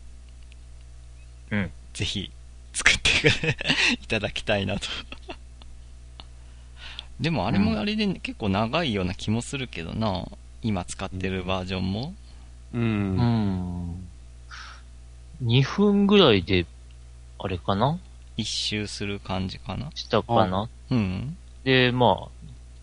[1.51, 1.71] うん。
[1.93, 2.31] ぜひ、
[2.73, 3.57] 作って
[4.03, 4.89] いただきたいなと。
[7.21, 10.27] でもあれもあれで結構長いような気もするけどな。
[10.63, 12.15] 今使ってるバージョンも。
[12.73, 12.79] う。
[12.79, 14.09] うんん。
[15.45, 16.67] 2分ぐらいで、
[17.39, 17.99] あれかな？
[18.37, 19.91] 一周する感じかな。
[19.95, 20.69] したかな？
[20.91, 21.37] うん。
[21.65, 22.29] で、ま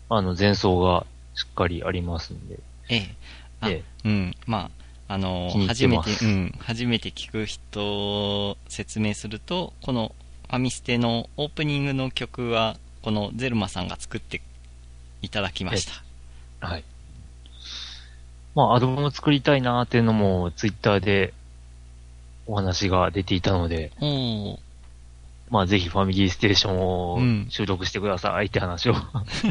[0.08, 1.04] あ、あの、前奏が
[1.34, 2.58] しっかりありますんで。
[2.90, 3.16] ええ。
[3.60, 4.34] あで、うん。
[4.46, 4.70] ま
[5.08, 6.54] あ、あの初めて、うん。
[6.58, 10.14] 初めて聞く人を説明すると、この
[10.48, 14.42] ファミステのオープニングの曲は、このゼルマさんが作って
[15.22, 15.86] いただきまし
[16.60, 16.66] た。
[16.66, 16.84] はい。
[18.54, 21.32] まあ、アルバム作りたいなーっていうのも、ツイッターで
[22.46, 23.92] お話が出ていたので。
[25.50, 28.94] まあ、ぜひファミリーステーションうんを収録してくださいって話を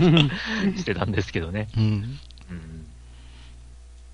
[0.77, 1.67] してたんですけどね。
[1.77, 2.19] うん。
[2.49, 2.78] うん。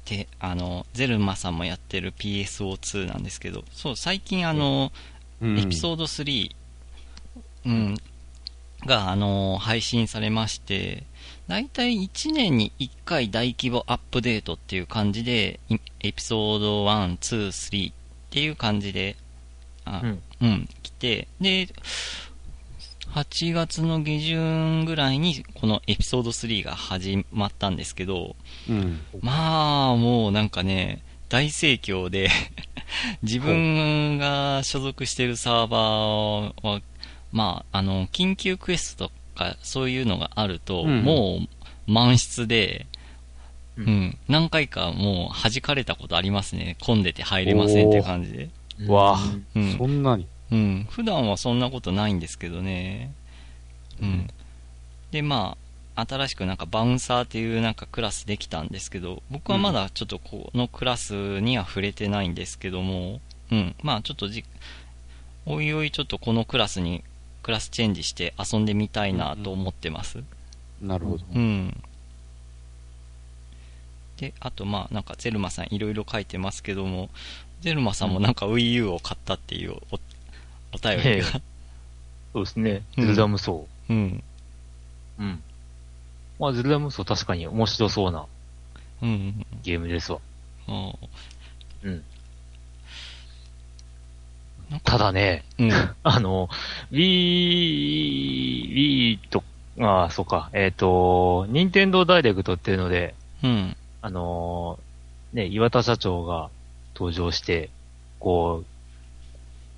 [0.06, 4.92] で、あの、ゼルマさんもやってる PSO2 なんですけど、そう、最近あの、
[5.42, 5.60] うん。
[5.60, 6.56] エピソード3、
[7.66, 7.98] うん、
[8.86, 11.04] が、あの、配信されまして、
[11.48, 17.94] だいたい1年に1回大規模アップデートっていう感じで、いエピソード1、2、3っ
[18.30, 19.16] ていう感じで、
[19.86, 20.22] あうん。
[20.42, 21.68] うん、来て、で、
[23.16, 28.36] 8月の下旬ぐらいにこのエピソード3が始まったんですけど、
[28.70, 29.00] うん。
[29.22, 32.30] まあ、もうなんかね、大盛況で、
[33.24, 36.82] 自分が所属してるサーバーは、
[37.32, 41.48] まあ、あの、緊急クエストとかそういうのがあると、うんもう
[41.90, 42.86] 満室で、
[43.78, 46.76] ううんん、何回かもう弾かれたことありますね。
[46.82, 48.50] 混んでて入れませんって感じで。
[48.88, 50.28] わあうんそんなに。
[50.56, 50.88] うん。
[50.90, 53.12] 普段はそんなことないんですけどね。
[54.02, 54.28] うん。
[55.12, 55.58] で、ま
[55.96, 63.20] あ、新しくなんかバウンサーっていうなんかクラスできたんですけど、僕はまだちょっとこのクラスには触れてないんですけども、
[63.52, 63.76] うん。
[63.82, 64.46] まあちょっとじ、
[65.46, 67.04] おいおいちょっとこのクラスに、
[67.44, 70.24] クラスチェンジして遊んでみたいなと思ってます。
[70.82, 71.26] なるほど。
[71.34, 71.84] うん。
[74.18, 77.10] で、あとまあなんかゼルマさんいろいろ書いてますけども、
[77.62, 80.00] ゼルマさんもなんか Wii U を買ったっていうお
[80.76, 81.28] お便りが。
[82.34, 82.84] そうですね。
[82.98, 83.52] うんゼルダ無双。
[83.90, 84.24] うん。
[85.20, 85.44] うん。
[86.40, 88.26] まあ、ゼルダ無双確かに面白そうな
[89.02, 89.46] うん。
[89.64, 90.20] ゲームですわ。
[90.68, 90.94] あ
[91.84, 92.04] うん。
[94.84, 95.72] ただね、うん。
[96.04, 96.50] あの、
[96.92, 99.44] Wii、Wii と、
[99.80, 103.78] ああ、そうか、えっ、と、任天堂ダイレクトっていうので、うん。
[104.02, 106.50] あのーね、岩田社長が
[106.96, 107.70] 登場して、
[108.20, 108.66] こう、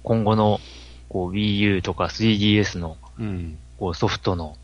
[0.04, 0.60] 今後の、
[1.10, 3.58] こう、Wii U とか 3DS の、うん。
[3.80, 4.58] こう、ソフトの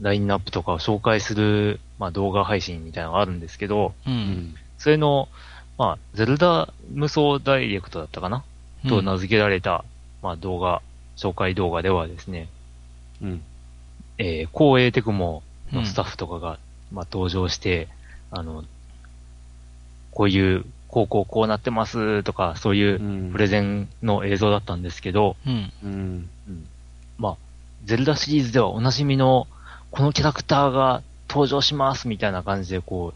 [0.00, 4.10] ラインナップとかを紹介する、まあ、動画配信みたいなのがあるんですけど、う。
[4.10, 4.54] うんん。
[4.78, 5.28] それの、
[5.76, 8.44] まあ、ゼルダ無双ダイレクトだったかな、
[8.88, 9.84] と名付けられた、
[10.22, 10.82] まあ、動画、
[11.16, 12.48] 紹介動画ではですね、
[13.22, 13.42] うん。
[14.18, 16.58] えー、光栄テクモのスタッフとかが、
[16.92, 17.88] まあ、登場して、
[18.30, 18.64] あの、
[20.10, 25.70] こういう、こうこうこうなってますとか、そういううんプレゼンの映像だったんですけど、うん。
[25.84, 26.28] うん。
[27.18, 27.36] まあ、
[27.84, 29.46] ゼルダシリーズではおなじみの、
[29.90, 33.12] このキャラクターが登場しますみたいな感じで、こ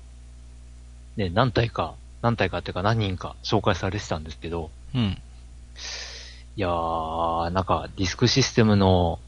[1.17, 5.19] う、ね、何体か、何体かっていうか何人か紹介されてたんですけど、うん。
[6.57, 9.19] いやー、なんかディスクシステムの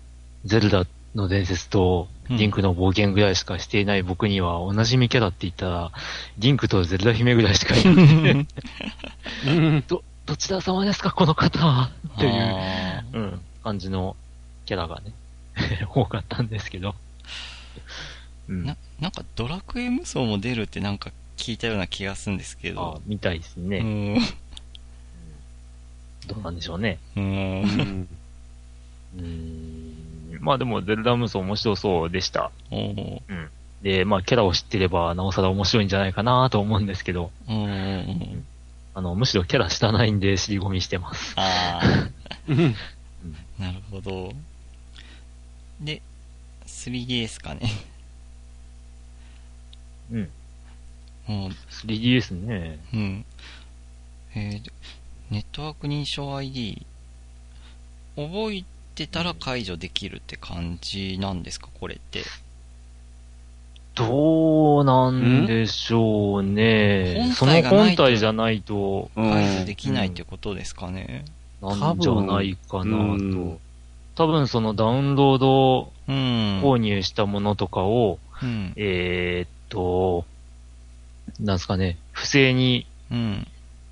[0.45, 5.93] ゼルダの伝説とうんリンクの冒険ぐらいしかしていない僕にはおなじみキャラって言ったら、
[6.39, 8.47] リンクとゼルダ姫ぐらいしかいなくて、
[9.47, 9.85] うん。
[9.87, 11.59] ど、どちら様ですかこの方？
[11.59, 14.17] はっていう、あうん、感じの
[14.65, 15.13] キャラがね、
[15.95, 16.95] 多かったんですけど。
[18.49, 18.63] うん。
[18.63, 23.03] ーな、なんかドラクエ無双も出るってなんか聞いたような気がするんですけあど。
[23.05, 23.81] みたいですうね。
[23.81, 24.15] ん。
[26.27, 26.99] どうなんでしょうね。
[27.17, 27.21] う。
[27.21, 28.09] ん。
[30.41, 32.51] まあでも、ゼルダ無双面白そうでした。
[32.71, 33.21] おー
[33.83, 38.45] で、まあ、キャラを知ってれば、なおさら面白いんじゃないかなと思うんですけど、うん。
[38.95, 41.35] あの、むしろキャラ知らないんで尻込みしてます。
[41.37, 41.81] あ
[42.49, 42.75] うん。
[43.61, 44.33] あ、なるほど。
[45.81, 46.01] で、
[46.67, 47.71] 3DS かね。
[50.11, 50.31] うん。
[51.27, 52.79] もう 3DS ね。
[52.93, 53.25] うん。
[54.35, 54.73] えー
[55.31, 56.87] ネットワーク認証 ID、
[58.15, 62.23] 覚えてたら解除できるって感じなんですか、これって？
[63.95, 67.27] どうなんでしょうね。
[67.27, 71.25] 本その本体じゃないと、解除できないってことですかね。
[71.63, 72.97] なんじゃないかなと。
[72.97, 73.59] うん
[74.17, 76.61] 多分そのダウンロードうん。
[76.63, 78.73] 購入したものとかを、うん。
[78.77, 80.25] えーっと、
[81.41, 83.47] なんですかね、不正に、うん。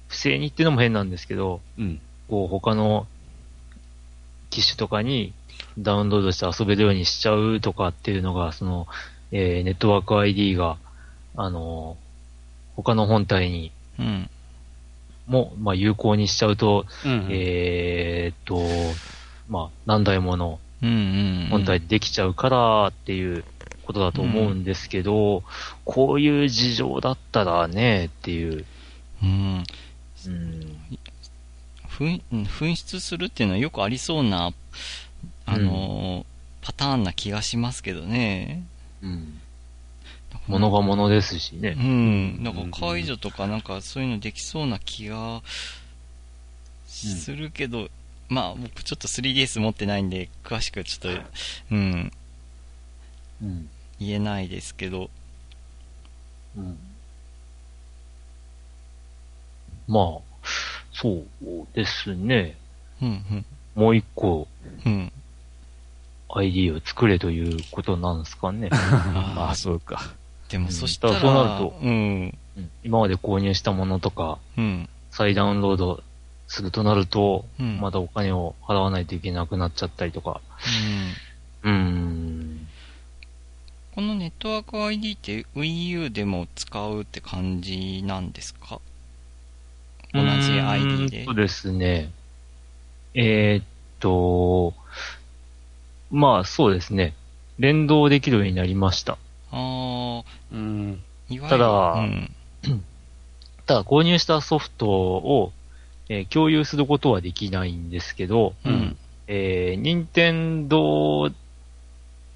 [0.07, 2.01] 不正にっていうのも変なんですけど、うん。
[2.29, 3.09] こう他の
[4.53, 5.33] 機種とかに
[5.79, 8.87] ダウンロードして遊べるようにしちゃうとかっていうのが、その、
[9.33, 10.77] えーネットワーク ID が、
[11.35, 11.97] あの
[12.77, 14.31] 他の本体にうん。
[15.27, 17.29] も、まあ、有効にしちゃうと、うん。
[17.31, 18.61] えーっと、
[19.49, 20.89] まあ、何台ものうん。
[20.89, 20.93] う
[21.47, 21.49] ん。
[21.51, 23.45] 本体でできちゃうからっていう
[23.85, 25.43] ことだと思うんですけど、
[25.85, 28.65] こういう事情だったらね、っていう、
[29.23, 29.65] うん。
[30.27, 30.77] うん、
[31.99, 34.53] 紛うん紛失するっていうのはよくありそうな、
[35.47, 36.33] あのー
[36.65, 38.65] パターンな気がしますけどね。
[39.03, 39.41] うん。
[40.47, 41.75] 物が物ですしうね。
[41.75, 42.43] ん。
[42.43, 45.43] なんか解除とかなんかそういうのできそうな気が
[46.87, 47.89] するけど、
[48.29, 51.21] まあ僕ちょっと 3DS 持ってないんで、詳しくちょっと、
[51.73, 52.13] うん、
[53.43, 53.69] うん。
[53.99, 55.11] 言えないですけど、
[56.57, 56.79] うん。
[59.89, 60.32] まあ、
[60.93, 61.27] そう
[61.75, 62.57] ですね。
[63.01, 64.47] うん、もう一個
[64.85, 65.13] うん、うん。
[66.35, 68.69] ID を作れということなんですかね。
[68.71, 70.01] ま あ、そうか。
[70.49, 76.03] でもうんそしたら、そうなるとうん、うん今まで購入したものとか、うん、再ダウンロード
[76.49, 77.81] するとなると、うん。
[77.81, 80.41] まだお金を払わないといけなくなっちゃったりとか。
[81.65, 82.69] うんうーん。
[83.95, 88.81] このネットワーク ID って Wii U でも使うって感じなんですか？
[90.15, 92.11] 同じ ID でそうですね。
[93.15, 93.65] えーっ
[94.01, 94.75] と、
[96.11, 97.15] まあそうですね。
[97.59, 99.19] 連動できるようになりました。
[99.51, 100.23] あ
[100.53, 101.03] うん。
[101.31, 102.31] あ、いわゆる、ただうん、
[103.67, 105.53] ただ購入したソフトを、
[106.09, 108.97] えー共有することはできないんですけど、うん、
[109.29, 111.31] えー、任天堂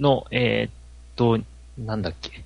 [0.00, 0.72] の、えーっ
[1.16, 1.38] と、
[1.78, 2.42] なんだっけ。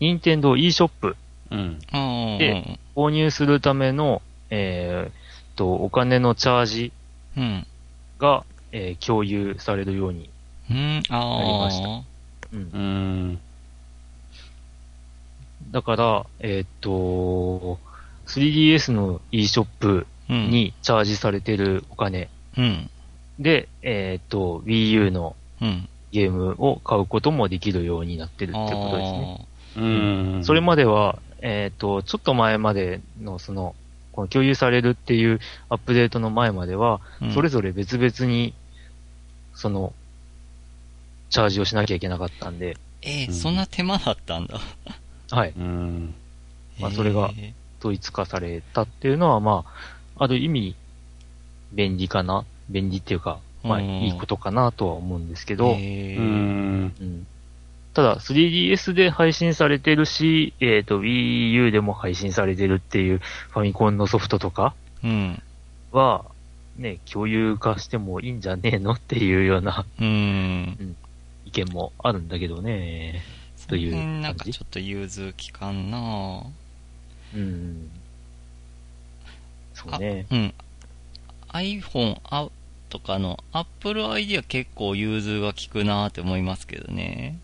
[0.00, 1.16] 任天堂 e ショップ
[1.50, 5.12] で購入するための、えーっ
[5.56, 6.92] と、お金のチャージ
[7.36, 7.66] うん、
[8.18, 10.30] が、えー共有されるように。
[10.68, 11.88] なりました
[12.52, 13.38] うんうん。
[15.70, 17.78] だから、えーっと、
[18.26, 22.88] 3DS の e ショップうん、にチャージされてるお金うん、
[23.40, 25.88] で、えーっと、Wii U のうん。
[26.12, 29.46] ゲームを買うこともできるようになってるってことですね。
[29.76, 29.80] う
[30.38, 30.44] ん。
[30.44, 33.74] それまでは、えっ、と、ちょっと前までの、その、
[34.20, 37.00] この共有されるっていうアップデートの前までは、
[37.32, 38.52] それぞれ別々に、
[39.54, 39.94] その、
[41.30, 43.34] チャージをしなきゃいけなかったんで、えーうん。
[43.34, 44.60] そんな手間だったんだ。
[45.30, 45.54] はい。
[45.56, 46.14] うん。
[46.78, 49.64] まあそれがえ統一化されたっていうのは、ま
[50.16, 50.74] あ、ある意味、
[51.72, 52.44] 便利かな。
[52.68, 53.84] 便利っていうか、まあ、うん。
[54.02, 56.18] いいことかなとは思うんですけーど、えー。
[56.18, 57.26] うん。
[57.90, 65.42] うんただ、3DS で配信されてるし、えっ、と、Wii U でも配信されてるっていうファミコンのソフトとかうん、
[65.90, 66.24] は、
[66.76, 70.96] ね、共有化してもいいんじゃねえのっていうようなうん。
[71.44, 73.22] 意見もあるんだけどね。
[73.66, 76.44] というなんかちょっと融通きかんな
[77.34, 77.90] うん。
[79.74, 80.26] そうね。
[80.30, 80.54] うん。
[81.48, 82.48] iPhone あ
[82.88, 87.38] とかの Apple ID は結構融通が効くなって思いますけどね。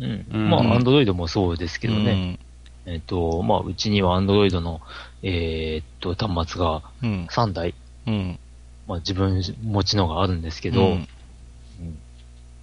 [0.00, 0.26] うん。
[0.30, 2.38] うんまあ、Android もそうですけどね。
[2.86, 4.80] えっ、と、まあ、うちには Android の、
[5.22, 7.10] えーっと、端末がうん。
[7.10, 7.26] うん。
[7.26, 7.74] 3台、
[8.06, 8.38] うん。
[8.86, 11.08] まあ、自分持ちのがあるんですけど、うん。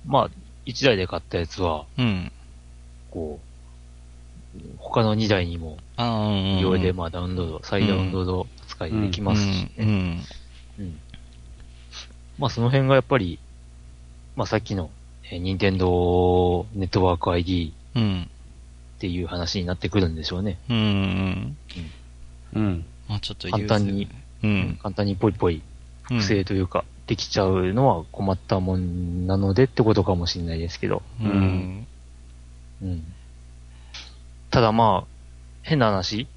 [0.06, 0.30] まあ、
[0.66, 2.32] 1台で買ったやつは、うん。
[3.12, 3.40] こ
[4.56, 5.78] う、他の2台にも。
[5.98, 9.88] 無料で、まあ、ダウンロード、再ダウンロード使いできますし、うん。
[9.88, 10.26] うん。
[10.80, 11.00] うん
[12.38, 13.40] まあ、その辺がやっぱり、
[14.36, 14.92] まあ、さっきの、
[15.32, 18.30] えー、任天堂ネットワーク ID うん。
[18.98, 20.58] っていう話になってくるんでしょうね。
[20.70, 20.78] うん。
[20.78, 21.58] うん。
[22.54, 22.86] うん。
[23.08, 24.08] まあちょっと簡単に、
[24.44, 24.80] うん。
[24.82, 25.62] 簡単にポイポイ
[26.10, 31.02] うん不正というか、できちゃうのは困ったもんなのでってことかもしれないですけど。
[31.22, 31.88] うん。
[32.82, 33.04] うん。
[34.50, 35.08] ただまあ、
[35.64, 36.28] 変な話、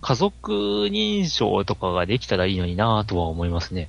[0.00, 0.52] 家族
[0.90, 3.88] 認証とかができたらいいのになぁとは思いますね。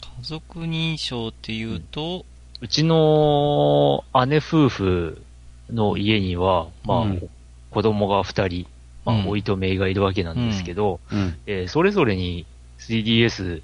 [0.00, 2.35] 家族認証っていうと、う
[2.68, 5.22] ちの姉夫婦
[5.70, 7.28] の家には、まあ、うん
[7.70, 8.66] 子供が二人、
[9.04, 11.38] まあ、うんおいとめいがいるわけなんですけど、うん。
[11.46, 12.46] えーそれぞれに
[12.78, 13.62] 3DS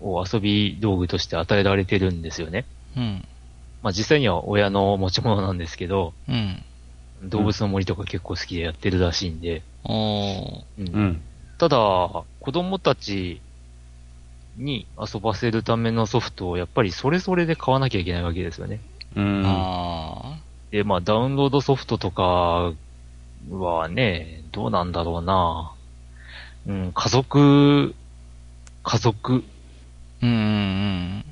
[0.00, 2.64] を遊び道具として与えられてるんですよね。
[2.96, 3.24] うん。
[3.82, 6.62] まあ実際には親の持ち物なんですけど、うん。
[7.24, 9.62] 動物の森とか結構好きでやってるらしいんで、
[10.78, 11.20] うん。
[11.58, 13.40] ただ、子供たち
[14.56, 18.80] に遊ばせるためのソフトをやっぱりそれぞれで買わなきゃいけないわけですよね。
[19.16, 19.42] うん。
[19.44, 20.38] あ
[20.70, 22.72] で、まあダウンロードソフトとか
[23.50, 25.72] はね、どうなんだろうな。
[26.66, 27.94] うん、家族、
[28.82, 29.42] 家族、ー。
[30.22, 31.24] うんうん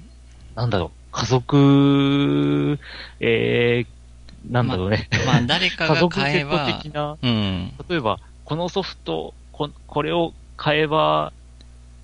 [0.54, 2.78] なんだろう、家族、
[3.20, 5.08] えー、なんだろうね。
[5.12, 5.26] うん。
[5.26, 7.72] まあ、誰か 家が族セッ買えばト、的な、うん。
[7.88, 11.32] 例えば、このソフト、ここれを買えば、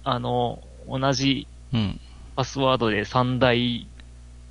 [0.05, 2.01] あの、同じうん。
[2.37, 3.89] パスワードで3台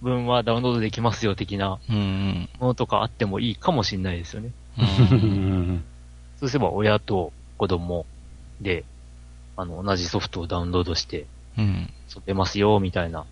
[0.02, 2.50] 分はダウンロードできますよ的なうんうん。
[2.60, 4.52] ものとかあってもいいかもしれないですよね。
[4.78, 5.84] ううんん。
[6.40, 8.06] そうすれば親と子供
[8.62, 8.84] で、
[9.56, 11.26] あの、同じソフトをダウンロードして
[11.58, 11.90] うん。
[12.16, 13.26] 遊べますよ、みたいな、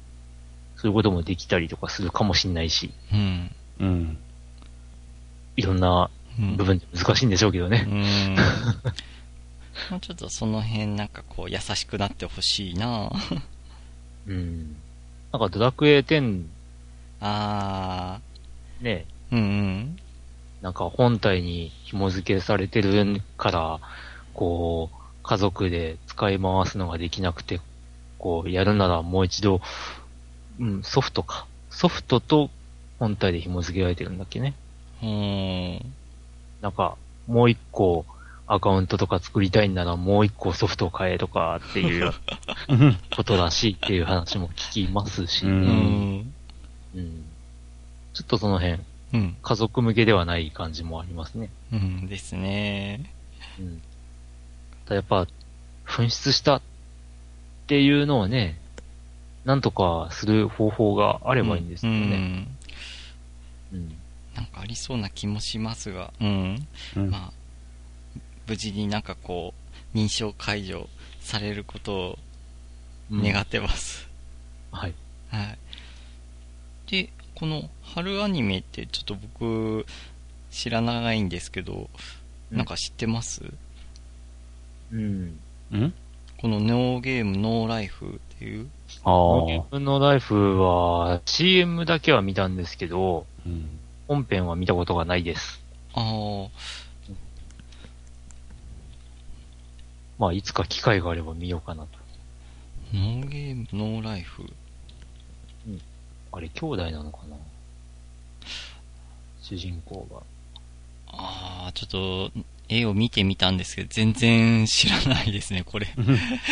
[0.78, 3.52] そういうこともできたりとかするかもしれないし、うん。
[3.80, 4.18] うん。
[5.58, 6.58] いろんなうん。
[6.58, 7.86] 部分で難しいんでしょうけどね。
[7.88, 8.36] うん。
[9.92, 13.12] もうちょっとその辺なんかこう優しくなってほしいな
[14.28, 14.76] うん。
[15.32, 16.46] なんかドラクエ10
[17.20, 18.20] あ
[18.82, 19.36] ね、ー。
[19.36, 20.00] うんうん。
[20.62, 23.80] なんか本体に紐付けされてるから、
[24.34, 27.62] こう、家族で使い回すのができなくて、
[28.18, 29.62] こう、やるならもう一度、
[30.60, 31.46] うん、ソフトか。
[31.70, 32.50] ソフトと
[33.00, 34.54] 本体で紐付けられてるんだっけね。
[35.04, 35.94] うん。
[36.62, 36.98] なんか、
[37.28, 38.06] もう一個
[38.48, 42.12] アカウントとか作りたいんならもう一個ソフトを買えとかっていう
[43.16, 46.34] ことらしいっていう話も聞きますし、ううんん。
[46.96, 47.26] うん
[48.16, 48.80] ちょっとその辺、
[49.14, 49.36] うん。
[49.42, 51.50] 家族向けではない感じもありますね。
[51.74, 53.12] うんですね。
[53.60, 53.82] うん。
[54.86, 55.28] ただやっぱ、
[55.86, 56.62] 紛失したっ
[57.68, 58.58] ていうのをね、
[59.44, 62.48] なんとかする方法があればいいんですけどね。
[63.74, 63.78] うん。
[63.80, 63.96] うん。
[64.34, 66.68] なんかありそうな気もしますが、うん。
[66.96, 67.32] うんまあ、
[68.48, 69.54] 無事になんかこ
[69.94, 70.90] う、認証解除
[71.22, 72.20] されることを
[73.12, 74.08] うん願ってます。
[74.72, 74.94] はい。
[75.30, 75.58] はい。
[76.90, 79.86] で、この春アニメってちょっと僕
[80.52, 81.90] 知らないんですけど、
[82.52, 83.44] うんなんか知ってます？
[84.92, 85.40] うん。
[85.72, 85.94] うん？
[86.38, 88.70] このノーゲームノーライフっていう
[89.04, 89.14] ああ。
[89.14, 93.68] ノーゲームのライフは CM だけは見たんですけど、うん。
[94.08, 95.60] 本編は見たことがないです。
[95.94, 96.48] ああ、
[100.18, 101.90] まあ、いつか機会があれば見ようかなと。
[102.94, 104.44] ノーゲームノーライフ。
[106.32, 107.38] あれ、兄弟なのかな？
[109.42, 110.22] 主人公が。
[111.08, 112.32] ああ、ちょっと
[112.68, 115.88] 絵を見てみたんですけど、全然知らないですね、これ。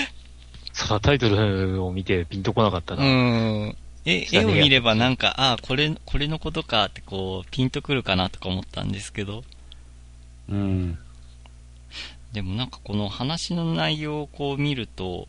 [0.74, 3.04] さあ、タイトルを見てピンとこなかったうな。
[3.04, 3.78] ん。
[4.06, 9.44] え、絵を見ればなんか、ああ、これ、これのことかってこう、ピンとくるかなとか思ったんですけど、
[10.50, 10.98] うん。
[12.34, 15.28] でもなんかこの話の内容をこう見ると、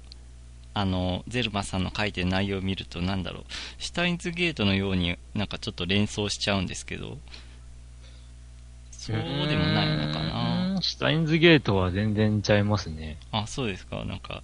[0.73, 3.45] あの、ゼルマさんの書いてる内容を見るとなんだろう、
[3.79, 7.19] シュタインズゲートのようになんかちょっと連想しちゃうんですけど、
[8.91, 10.25] そうでもないのかう
[10.75, 13.19] なシュタインズゲートは全然ちゃいますね。
[13.33, 14.43] あ、そうですか、なんか、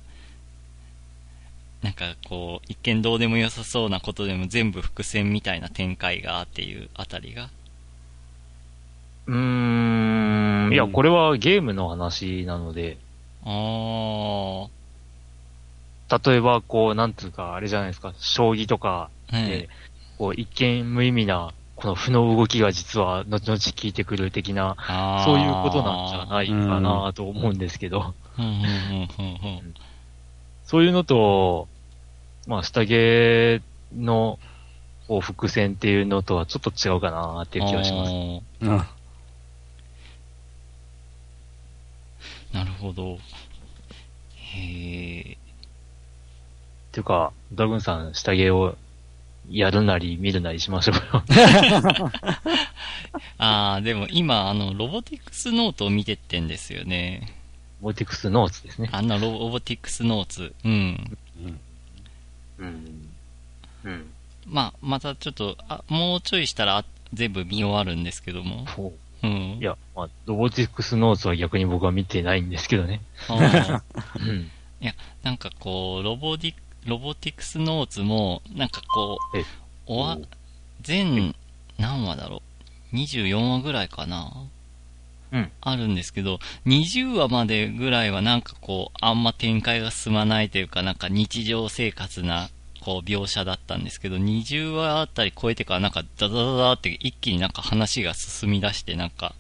[1.83, 7.49] なんかこう、一見どうでもよさそうなことでも全部伏線みたいな展開がっていうあたりが。
[9.27, 9.60] うーん。
[10.73, 12.99] いや、うんこれはゲームの話なので、
[13.45, 14.69] あー、
[16.31, 19.47] 例えば、こう、なんつうか、あれじゃないですか、将棋とかはい。
[19.47, 19.69] で、
[20.19, 24.77] こう、一見無意味な、この負の動きが実は後々効いてくる的な、
[25.25, 28.15] そういうことなんじゃないかなと思うんですけど、
[30.65, 31.69] そういうのと、
[32.47, 33.63] まあ、下着
[33.97, 34.39] の、
[35.09, 38.13] こう、伏線っていうのとはちょっと違うかなっていう気がします。
[38.13, 38.83] うん。
[42.53, 43.19] なるほど。
[44.35, 45.33] へえ。
[45.33, 45.37] っ
[46.93, 48.77] ていうか、ドラグーンさん、下着を
[49.49, 51.25] やるなり見るなりしましょうよ。
[53.39, 57.33] ああ、でも今、あの、ロボティクスノートを見てってんですよね。
[57.81, 58.91] モティクスノーツですね。
[58.93, 60.55] あのロロボティクスノーツ。
[60.65, 61.19] うん。
[62.59, 63.09] うん。
[63.85, 64.11] うん。
[64.47, 66.85] まあ、またちょっと、あ、もうちょいしたらあ
[67.15, 68.67] 全部見終わるんですけども。
[68.67, 69.53] ほうん。
[69.55, 73.01] ういや、まあ、ロボティクスノーツは逆に僕は見てないんですけどね。
[73.29, 74.51] うん。
[75.23, 76.55] なんかこう、ロボディ、
[76.87, 79.45] ロボティクスノーツも、なんかこうえ、
[79.87, 80.19] おわ、
[80.81, 81.35] 全、
[81.79, 82.43] 何話だろ
[82.93, 84.33] う ?24 話ぐらいかな？
[85.33, 85.53] うん。
[85.61, 92.49] あるんですけど、20話までぐらいはなんかこう、あんま展開が進まないというか、なんか日常生活な、
[92.81, 99.35] こう、描写だったんですけど、20話あたり超えてからなんか、ダダダダって一気になんか話が進み出して、なんか、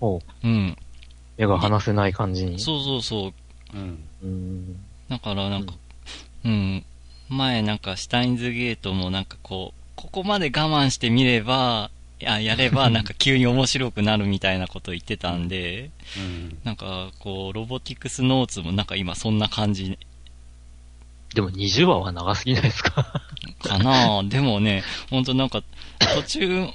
[0.00, 0.46] ほう。
[0.46, 0.76] うん。
[1.36, 2.58] 目が離せない感じに。
[2.58, 3.32] そうそうそう。
[3.76, 4.04] うん。
[4.22, 4.26] う。
[4.26, 4.76] ん。
[5.08, 5.74] だからなんか、
[6.44, 6.84] うん、
[7.28, 16.58] 前なんかシュタインズゲートもなんかこう、ここまで我慢してみれば、いや、やれば なんか急に面白くなるみたいなこと言ってたんで、うん。
[16.64, 19.98] なんかこう、ロボティクスノーツもなんか今そんな感じ
[21.34, 23.20] でも20話は長すぎないですか？
[23.60, 25.62] かなでもね、ほんとなんか
[26.14, 26.68] 途中、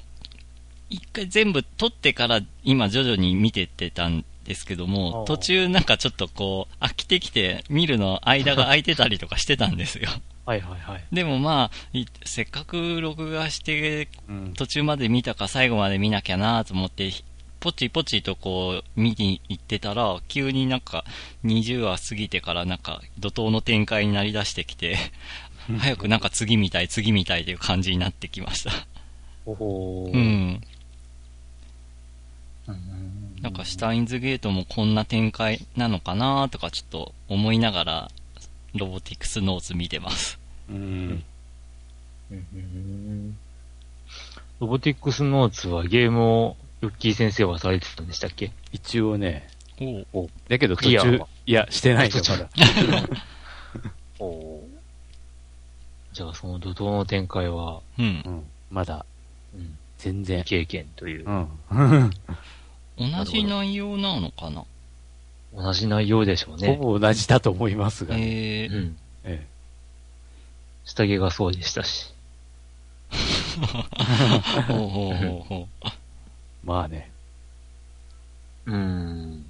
[0.89, 10.09] 一回全部撮ってから今徐々に見てってたんですけどあもあ、途中なんかちょっとこう、飽きてきて見るの間が空いてたりとかしてたんですよ。
[10.45, 11.03] はいはいはい。
[11.13, 14.53] でもまあ、いせっかく録画してうん。
[14.57, 17.11] 途中まで見たか最後まで見なきゃなと思って、
[17.59, 21.03] ポチポチとこう見に行ってたら、急になんか
[21.45, 24.97] 20話過ぎてからなんか怒涛の展開になりだしてきて、
[25.77, 28.71] 早くなんか次見たい次見たいという感じになってきました。
[29.45, 30.13] おほー。
[30.13, 30.61] うん。
[32.67, 33.41] うん。
[33.41, 38.11] なんかシュタインズゲートもこんな展開なのかなとかちょっと思いながら、
[38.75, 40.39] ロボティクスノーツ見てます。
[40.69, 41.23] うん。
[42.31, 43.37] うん。
[44.59, 48.51] ロボティックスノーツはゲームをヨッキー先生はされてたんでしたっけ？
[48.71, 49.47] 一応ね、
[50.13, 52.49] おうだけど途中は、いや、してないよ、途中まだ。
[54.19, 54.61] お
[56.13, 58.29] じゃあその怒涛の展開は、うんう。
[58.29, 58.43] ん。
[58.71, 59.05] まだ、
[59.53, 60.43] うん、全然。
[60.43, 62.11] 経験というう、 ん。
[62.97, 64.65] 同じ内容なのかな？
[65.53, 66.77] 同じ内容でしょうほね。
[66.77, 68.63] ぼ同じだと思いますがね。
[68.63, 68.97] えー、うん。
[69.23, 69.45] え
[70.85, 72.13] 下着がそうでしたし。
[74.67, 75.87] ほうほうほうほう。
[76.63, 77.11] えまあね。
[78.65, 79.45] うーん。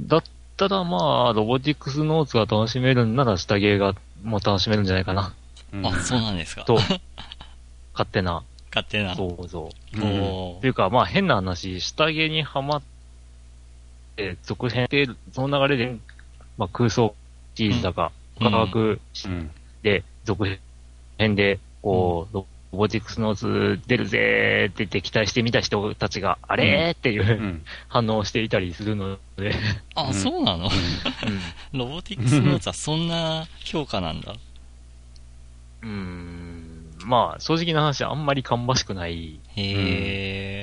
[0.00, 0.22] だっ
[0.56, 5.34] たらまあ、ロボティックスノーツが楽しめるんなら下着がもう楽しめるんじゃないかな。
[5.72, 6.64] うんあ、そうなんですか。
[6.64, 6.74] と、
[7.92, 9.14] 勝手な勝手な。
[9.14, 9.70] 想像。
[9.94, 12.82] うんおというか、まあ変な話、下着にはまっ
[14.16, 15.96] て、続編で、その流れで、
[16.58, 17.14] まあ空想
[17.54, 19.50] シリーズだか、うん科学うん。
[19.82, 20.44] で、続
[21.16, 27.64] 編で、こう、ロボティクスノーツ出るぜーって言って期待してみた人たちが、あれーっていうう、ん。
[27.88, 29.54] 反応をしていたりするので、
[29.94, 30.68] あ、そうなの？
[31.72, 34.34] ロボティクスノーツはそんな評価なんだ。
[35.82, 39.40] うーん、まあ、正直な話、あんまり芳しくない。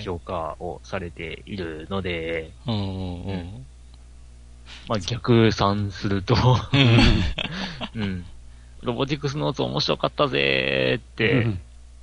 [0.03, 3.65] 評価をされているので、うんうんうん。
[4.87, 6.35] まあ逆算すると、
[7.95, 8.01] うん。
[8.01, 8.25] うん。
[8.81, 11.59] ロボティクスノーツ面白かったぜーっうて、ん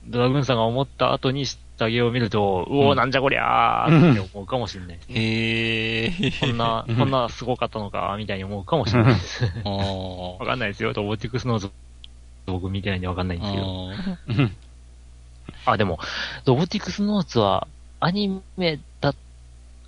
[0.07, 5.15] ドラグーンさんが思った後に下着を見ると、うおー、うんなんじゃこりゃーって思うかもしれないですね。
[5.21, 6.11] へえ。
[6.41, 9.45] こんな、 こんなすごかったのか、みたいに思うかもしれないです。
[9.65, 10.93] あわかんないですよ。
[10.95, 11.71] ロボティクスノーツ、
[12.47, 13.45] 僕見てないんでわかんないんあ。
[13.45, 13.91] ですけど。
[13.91, 14.57] あうん
[15.67, 15.99] あ、でも、
[16.47, 17.67] ロボティクスノーツは、
[17.99, 19.15] アニメだ、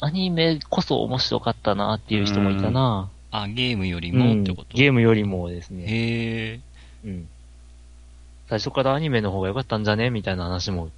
[0.00, 3.08] アニメこそ面白かったなっていう人もいたな。
[3.30, 4.76] あ、ゲームよりうんもってこと？
[4.76, 5.84] ゲームよりもですね。
[5.84, 5.86] へ
[6.54, 6.60] え。
[7.04, 7.28] うん。
[8.52, 10.10] 最初からアニメの方が良かったんじゃね？
[10.10, 10.90] みたいな話も、い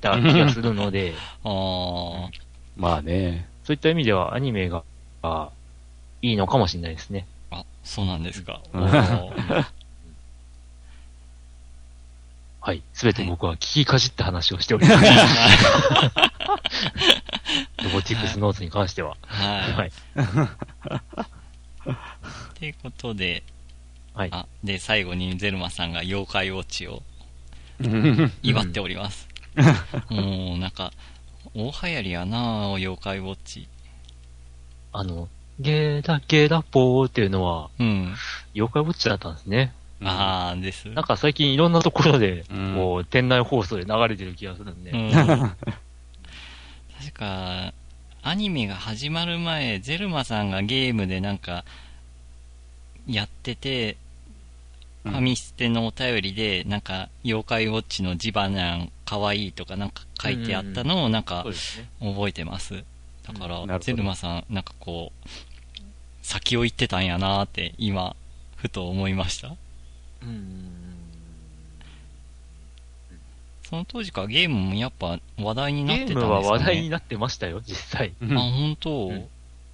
[0.00, 1.14] た気がするので、
[1.44, 1.52] ああ。
[2.76, 3.46] まあね。
[3.62, 4.82] そういった意味ではアニメが、
[5.22, 5.50] あ
[6.22, 7.28] いいのかもしれないですね。
[7.52, 8.60] あ、そうなんですか。
[12.60, 12.82] はい。
[12.94, 15.04] すべて僕は聞きかじった話をしております。
[17.84, 19.16] ロボティクスノーツに関しては。
[19.28, 19.46] は。
[19.76, 19.92] はいい。
[22.58, 23.44] ということで、
[24.14, 24.28] はい。
[24.32, 27.02] あ、で、最後にゼルマさんが妖怪ウォッチを
[27.80, 29.28] う ん祝っております。
[30.10, 30.92] もう、なんか、
[31.54, 33.68] 大流行りやな妖怪ウォッチ。
[34.92, 38.14] あの、ゲーラゲラポーっていうのは、うん。
[38.54, 39.72] 妖怪ウォッチだったんですね。
[40.04, 40.88] ああ、です。
[40.88, 44.90] なんか最近いろんなところで、うんこう、店内放送で流れてる気がするんで。
[44.90, 45.10] うん。
[46.98, 47.72] 確か、
[48.22, 51.64] アニメが始まる前、ゼルマさんがゲームでなんか、
[53.06, 53.96] やってて、
[55.04, 61.44] ファミステのお便りで、なんか、妖怪ウォッチのジバニャン、可愛いとかなんか書いてあったのをなんか。
[62.00, 62.84] 覚えてます。
[63.26, 65.28] だから、ゼルマさん、なんかこう、
[66.22, 68.14] 先を行ってたんやなーって今、
[68.56, 69.56] ふと思いました。
[70.22, 70.68] うん。
[73.68, 76.26] その当時からゲームもやっぱ話題になってたんですかね。
[76.26, 78.12] ゲームは話題になってましたよ、実際。
[78.22, 79.28] うんあ、本当、うん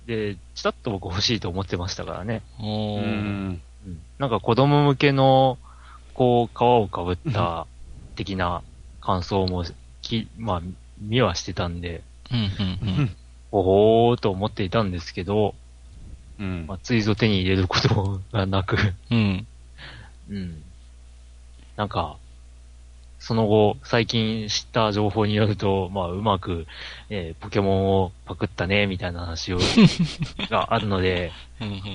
[0.08, 2.42] で、ちらっと僕欲しいと思ってましたからね。
[2.58, 2.66] うん。
[2.66, 5.58] うんなんか子供向けの、
[6.12, 7.68] こう、皮をかぶった
[8.16, 8.64] 的な
[9.00, 9.64] 感想も
[10.02, 10.62] き、まあ、
[10.98, 12.02] 見はしてたんで、
[12.32, 13.16] うん、うん、うん。
[13.52, 15.54] おほーと思っていたんですけど、
[16.40, 18.76] うんまあ、ついぞ手に入れることがなく、
[19.10, 19.46] うん。
[20.28, 20.62] うん。
[21.76, 22.16] なんか、
[23.18, 26.66] その後、最近知った情報によると、まあ、うまく、
[27.10, 29.58] えーポケモンをパクったね、みたいな話を、
[30.50, 31.32] があるので、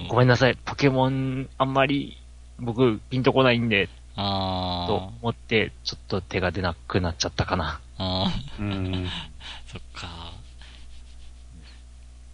[0.10, 2.18] ごめんなさい、ポケモン、あんまり、
[2.60, 7.80] 僕、ピンとこないんで、あと思って、ちょっと手が出なくなっちゃったかな。
[7.98, 8.04] あ。
[8.04, 8.32] ああ。
[8.60, 9.08] うん。
[9.68, 10.34] そっか。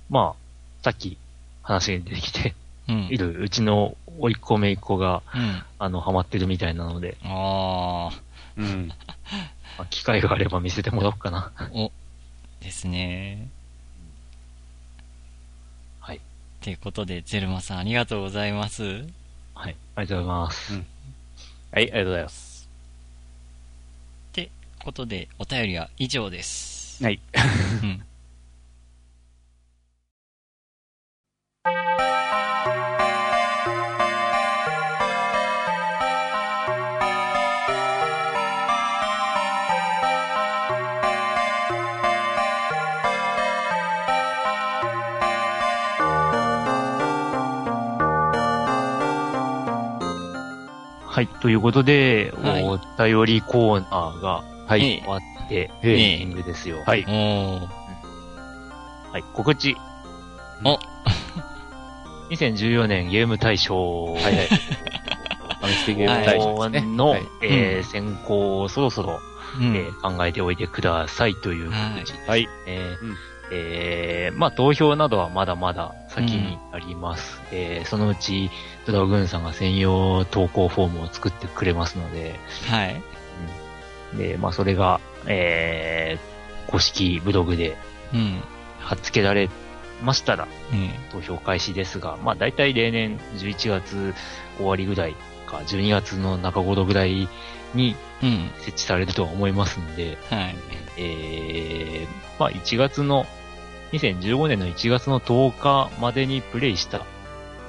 [0.10, 1.18] まあ、さっき
[1.62, 2.56] 話が出てきて
[2.90, 3.08] うん。
[3.12, 5.64] いるうちの甥っ子姪っ子が、うん。
[5.78, 8.10] あの、ハマってるみたいなので、あ
[8.60, 8.88] うん。
[8.90, 8.96] ま
[9.80, 11.52] あ機会があれば見せてもらおうかな。
[11.56, 11.70] あ。
[11.74, 11.92] お。
[12.60, 13.50] ですね。
[16.00, 16.22] はい。
[16.62, 19.08] ということで、ゼルマさんありがとうございます。
[19.54, 19.76] はい。
[19.96, 20.74] ありがとうございます。
[20.74, 20.86] うん
[21.72, 22.70] はい、ありがとうございます。
[24.32, 24.50] って
[24.84, 27.04] ことで、お便りは以上です。
[27.04, 27.22] はい。
[27.84, 28.04] うん。
[51.20, 51.28] はい。
[51.28, 54.82] ということで、はいお便りコーナーがはい。
[54.84, 56.82] ええ終わって、ええエンディングですよ。
[56.86, 57.68] はいおー。
[59.12, 59.24] はい。
[59.34, 59.76] 告知。
[60.64, 60.80] お
[62.32, 64.14] 2014年ゲーム大賞。
[64.14, 64.34] はいはい。
[64.48, 66.96] ファミステゲーム大賞ですね。
[66.96, 69.20] の、はいえー選考をそろそろ、
[69.60, 69.76] うん。
[69.76, 72.30] えー考えておいてくださいという告知です。
[72.30, 72.48] はい。
[73.52, 77.42] えーまあ、投票などはまだまだ先にあります。
[77.52, 78.50] えーそのうち、
[78.86, 82.36] ドラグーンさんが専用投稿フォームを作ってくれますので、
[82.68, 83.02] はい。
[84.18, 86.40] で、まあ、それが、えー
[86.70, 87.76] 公式ブログで
[88.14, 88.42] うん。
[88.80, 89.50] 貼っ付けられ
[90.04, 90.92] ましたら、うん。
[91.12, 94.14] 投票開始ですが、まあ、大体例年11月
[94.58, 95.16] 終わりぐらい
[95.48, 97.28] か、12月の中頃ぐらい
[97.74, 98.52] にうん。
[98.60, 100.56] 設置されるとは思いますんで、はい。
[100.98, 103.26] えー、まあ1月の、
[103.92, 107.06] 2015年の1月の10日までにプレイした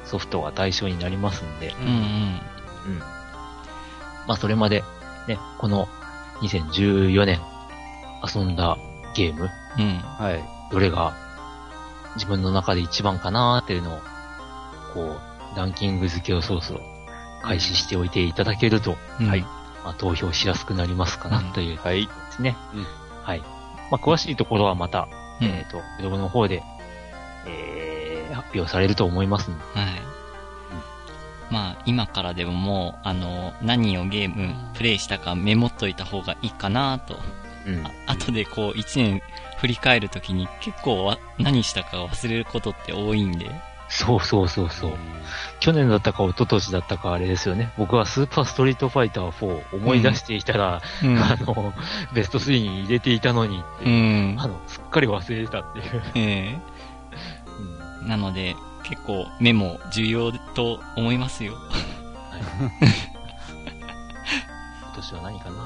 [0.04, 1.92] ソフトが対象になりますんで、うんうん。
[1.92, 2.98] うん。
[4.26, 4.82] まあそれまで、
[5.28, 5.88] ね、この
[6.42, 7.40] 2014年
[8.34, 8.76] 遊んだ
[9.14, 9.48] ゲーム、
[9.78, 9.98] うん。
[9.98, 10.44] はい。
[10.70, 11.14] どれが
[12.16, 13.98] 自分の中で一番かなーっていうのを、
[14.94, 15.16] こ
[15.54, 16.80] う、ランキング付けをそろそろ
[17.42, 19.40] 開始しておいていただけると、うんはい。
[19.84, 22.06] まあ投票しやすくなりますかなうんというはい。
[22.06, 22.56] ですね。
[22.74, 22.86] うん
[23.22, 23.40] はい。
[23.90, 25.08] まあ、詳しいところはまた、
[25.40, 26.62] うんえっ、と、ブログの方で、
[27.46, 30.10] えー、発表されると思いますので、はい。
[31.50, 37.16] まあ、今からでももう、あの、何をゲームプレイしたかメモっといた方がいいかなと。
[37.66, 37.84] うん。
[37.84, 39.20] あ後でこう、一年
[39.58, 43.50] 振り返るときに結構わ何したか忘れることって多いんで。
[43.88, 44.92] そうそうそうそう。
[45.60, 47.72] 去年だったか一昨年だったかあれですよね。
[47.76, 51.72] 僕はスーパーストリートファイター4思い出していたら、うん あの、
[52.14, 54.46] ベスト3に入れていたのにってういう、んあ。
[54.46, 56.02] の、すっかり忘れてたっていう。
[56.14, 61.52] えうんえなので、結構メモ重要と思いますよ。
[64.82, 65.56] 今年は何かな？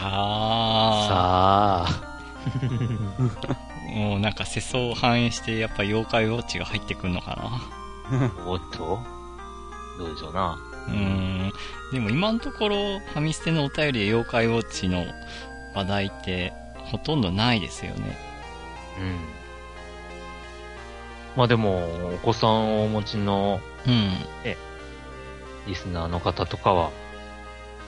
[0.00, 1.88] はあ。
[1.88, 2.08] さあ。
[3.90, 7.60] もうなんか世相を反映してやっぱ妖怪ウォッチが入ってくるのかな？
[8.46, 9.00] おっと？
[9.98, 10.58] どうでしょうな。
[10.88, 11.52] うーん。
[11.92, 15.06] でも今のところ、ファミステのお便りで妖怪ウォッチの
[15.74, 18.18] 話題ってほとんどないですよね。
[18.98, 19.16] うん。
[21.36, 24.12] まあでも、お子さんをお持ちのうん。
[25.66, 26.90] リスナーの方とかは、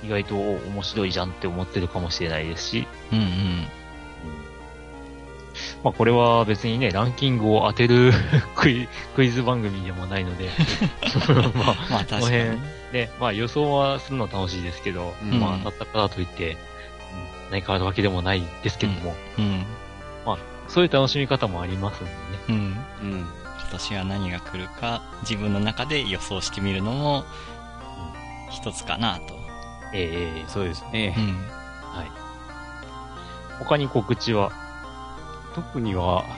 [0.04, 3.66] 意外とお面白いじゃんって思ってるかもしれないですし、うんうん。
[5.82, 8.12] まあこれは別にね、ランキングを当てる
[8.54, 10.50] クイクイズ番組でもないので、
[11.54, 12.60] まあ、まあ確かこの辺に。
[12.92, 16.56] ね、まあ予想はするの楽しいですけど、うんまあ当たったからといって、うん
[17.50, 19.66] 何かあるわけでもないですけども、うん。
[20.70, 22.16] そういう楽しみ方もありますんでね。
[22.48, 22.54] うん。
[22.54, 23.18] うん。
[23.18, 27.24] 今年は何が来るか、自分の中で予想してみるのも、
[28.50, 29.34] 一つかなと。
[29.92, 31.20] ええそうですねう。
[31.20, 31.24] ん。
[31.92, 32.10] はい。
[33.58, 34.52] 他に告知は、
[35.54, 36.24] 特には、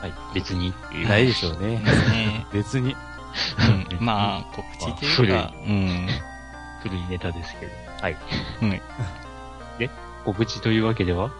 [0.00, 1.08] はい、別にっていう。
[1.08, 1.78] ないでしょうね。
[1.78, 2.96] ね 別に。
[3.90, 4.04] うん。
[4.04, 6.08] まあ、告知というか、うん。
[6.82, 7.72] 古いネタですけど。
[8.00, 8.16] はい。
[8.62, 8.80] うん
[10.24, 11.30] 告知というわけでは？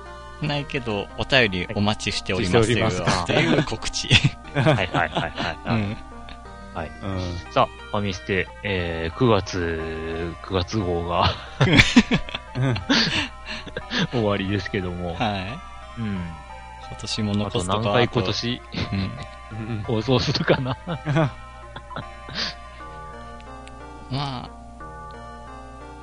[0.42, 4.08] ないけど、お便りお待ちしておりますというお待ちしております という告知。
[4.08, 5.58] はいはいはいはい。
[5.66, 5.96] うん。
[7.02, 7.52] うん。
[7.52, 11.34] さあ、ファミステ、えー、9月、9月号が
[14.12, 15.14] 終わりですけども。
[15.14, 15.58] はい。
[15.98, 16.14] うん。
[16.88, 18.62] 今年もあ残すとこと何回今年？
[18.92, 18.98] うん。
[18.98, 20.76] うん放送するかな？
[24.10, 24.50] まあ、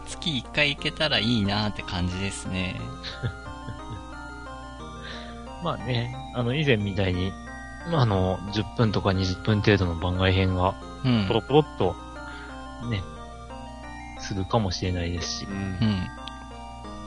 [0.06, 2.80] 月1回行けたらいいなって感じですね。
[5.64, 7.34] まあね、あの、以前みたいに、
[7.94, 11.34] あの、10分とか20分程度の番外編が、うんポ。
[11.36, 11.96] ロポロっと、
[12.90, 13.02] ね、
[14.20, 15.58] するかもしれないですしう、んう。
[15.58, 16.08] ん。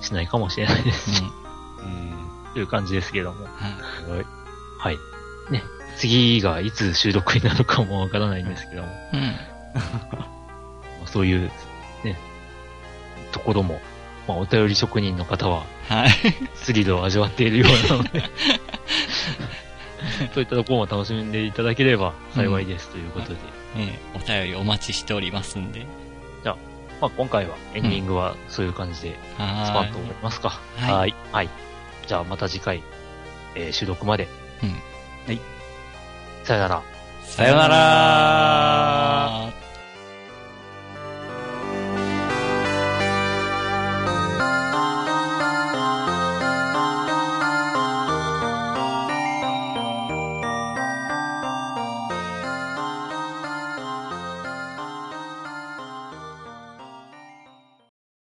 [0.01, 1.27] しないかもしれないですし、う
[1.87, 2.13] ん。
[2.55, 3.45] という感じですけども。
[3.45, 4.27] はいはい。
[4.79, 4.99] はい。
[5.53, 5.63] ね、
[5.97, 9.21] 次がいつ収録になるかもわからないんですけども、うん。
[9.21, 9.37] ま
[11.05, 11.51] あそういう、
[12.05, 12.19] ね、
[13.33, 13.81] ところも、
[14.27, 16.11] まあ、お便り職人の方は、はい。
[16.55, 18.25] スリルを味わっているようなので、
[20.35, 23.35] そういったところも楽しんでいただければ幸いですということで、
[23.77, 25.87] ねお便りお待ちしておりますんで。
[27.01, 30.61] まあ、今回はエンディングはそういう感じでスパはンと思いますか。
[30.79, 30.83] い。
[30.83, 30.93] はい。
[30.93, 31.15] はい。
[31.33, 31.49] はい。
[32.07, 32.83] じゃあまた次回、
[33.55, 34.29] えー収録まで。
[34.63, 34.71] うん
[35.27, 35.41] はい。
[36.45, 36.83] さよなら。
[37.23, 39.60] さよなら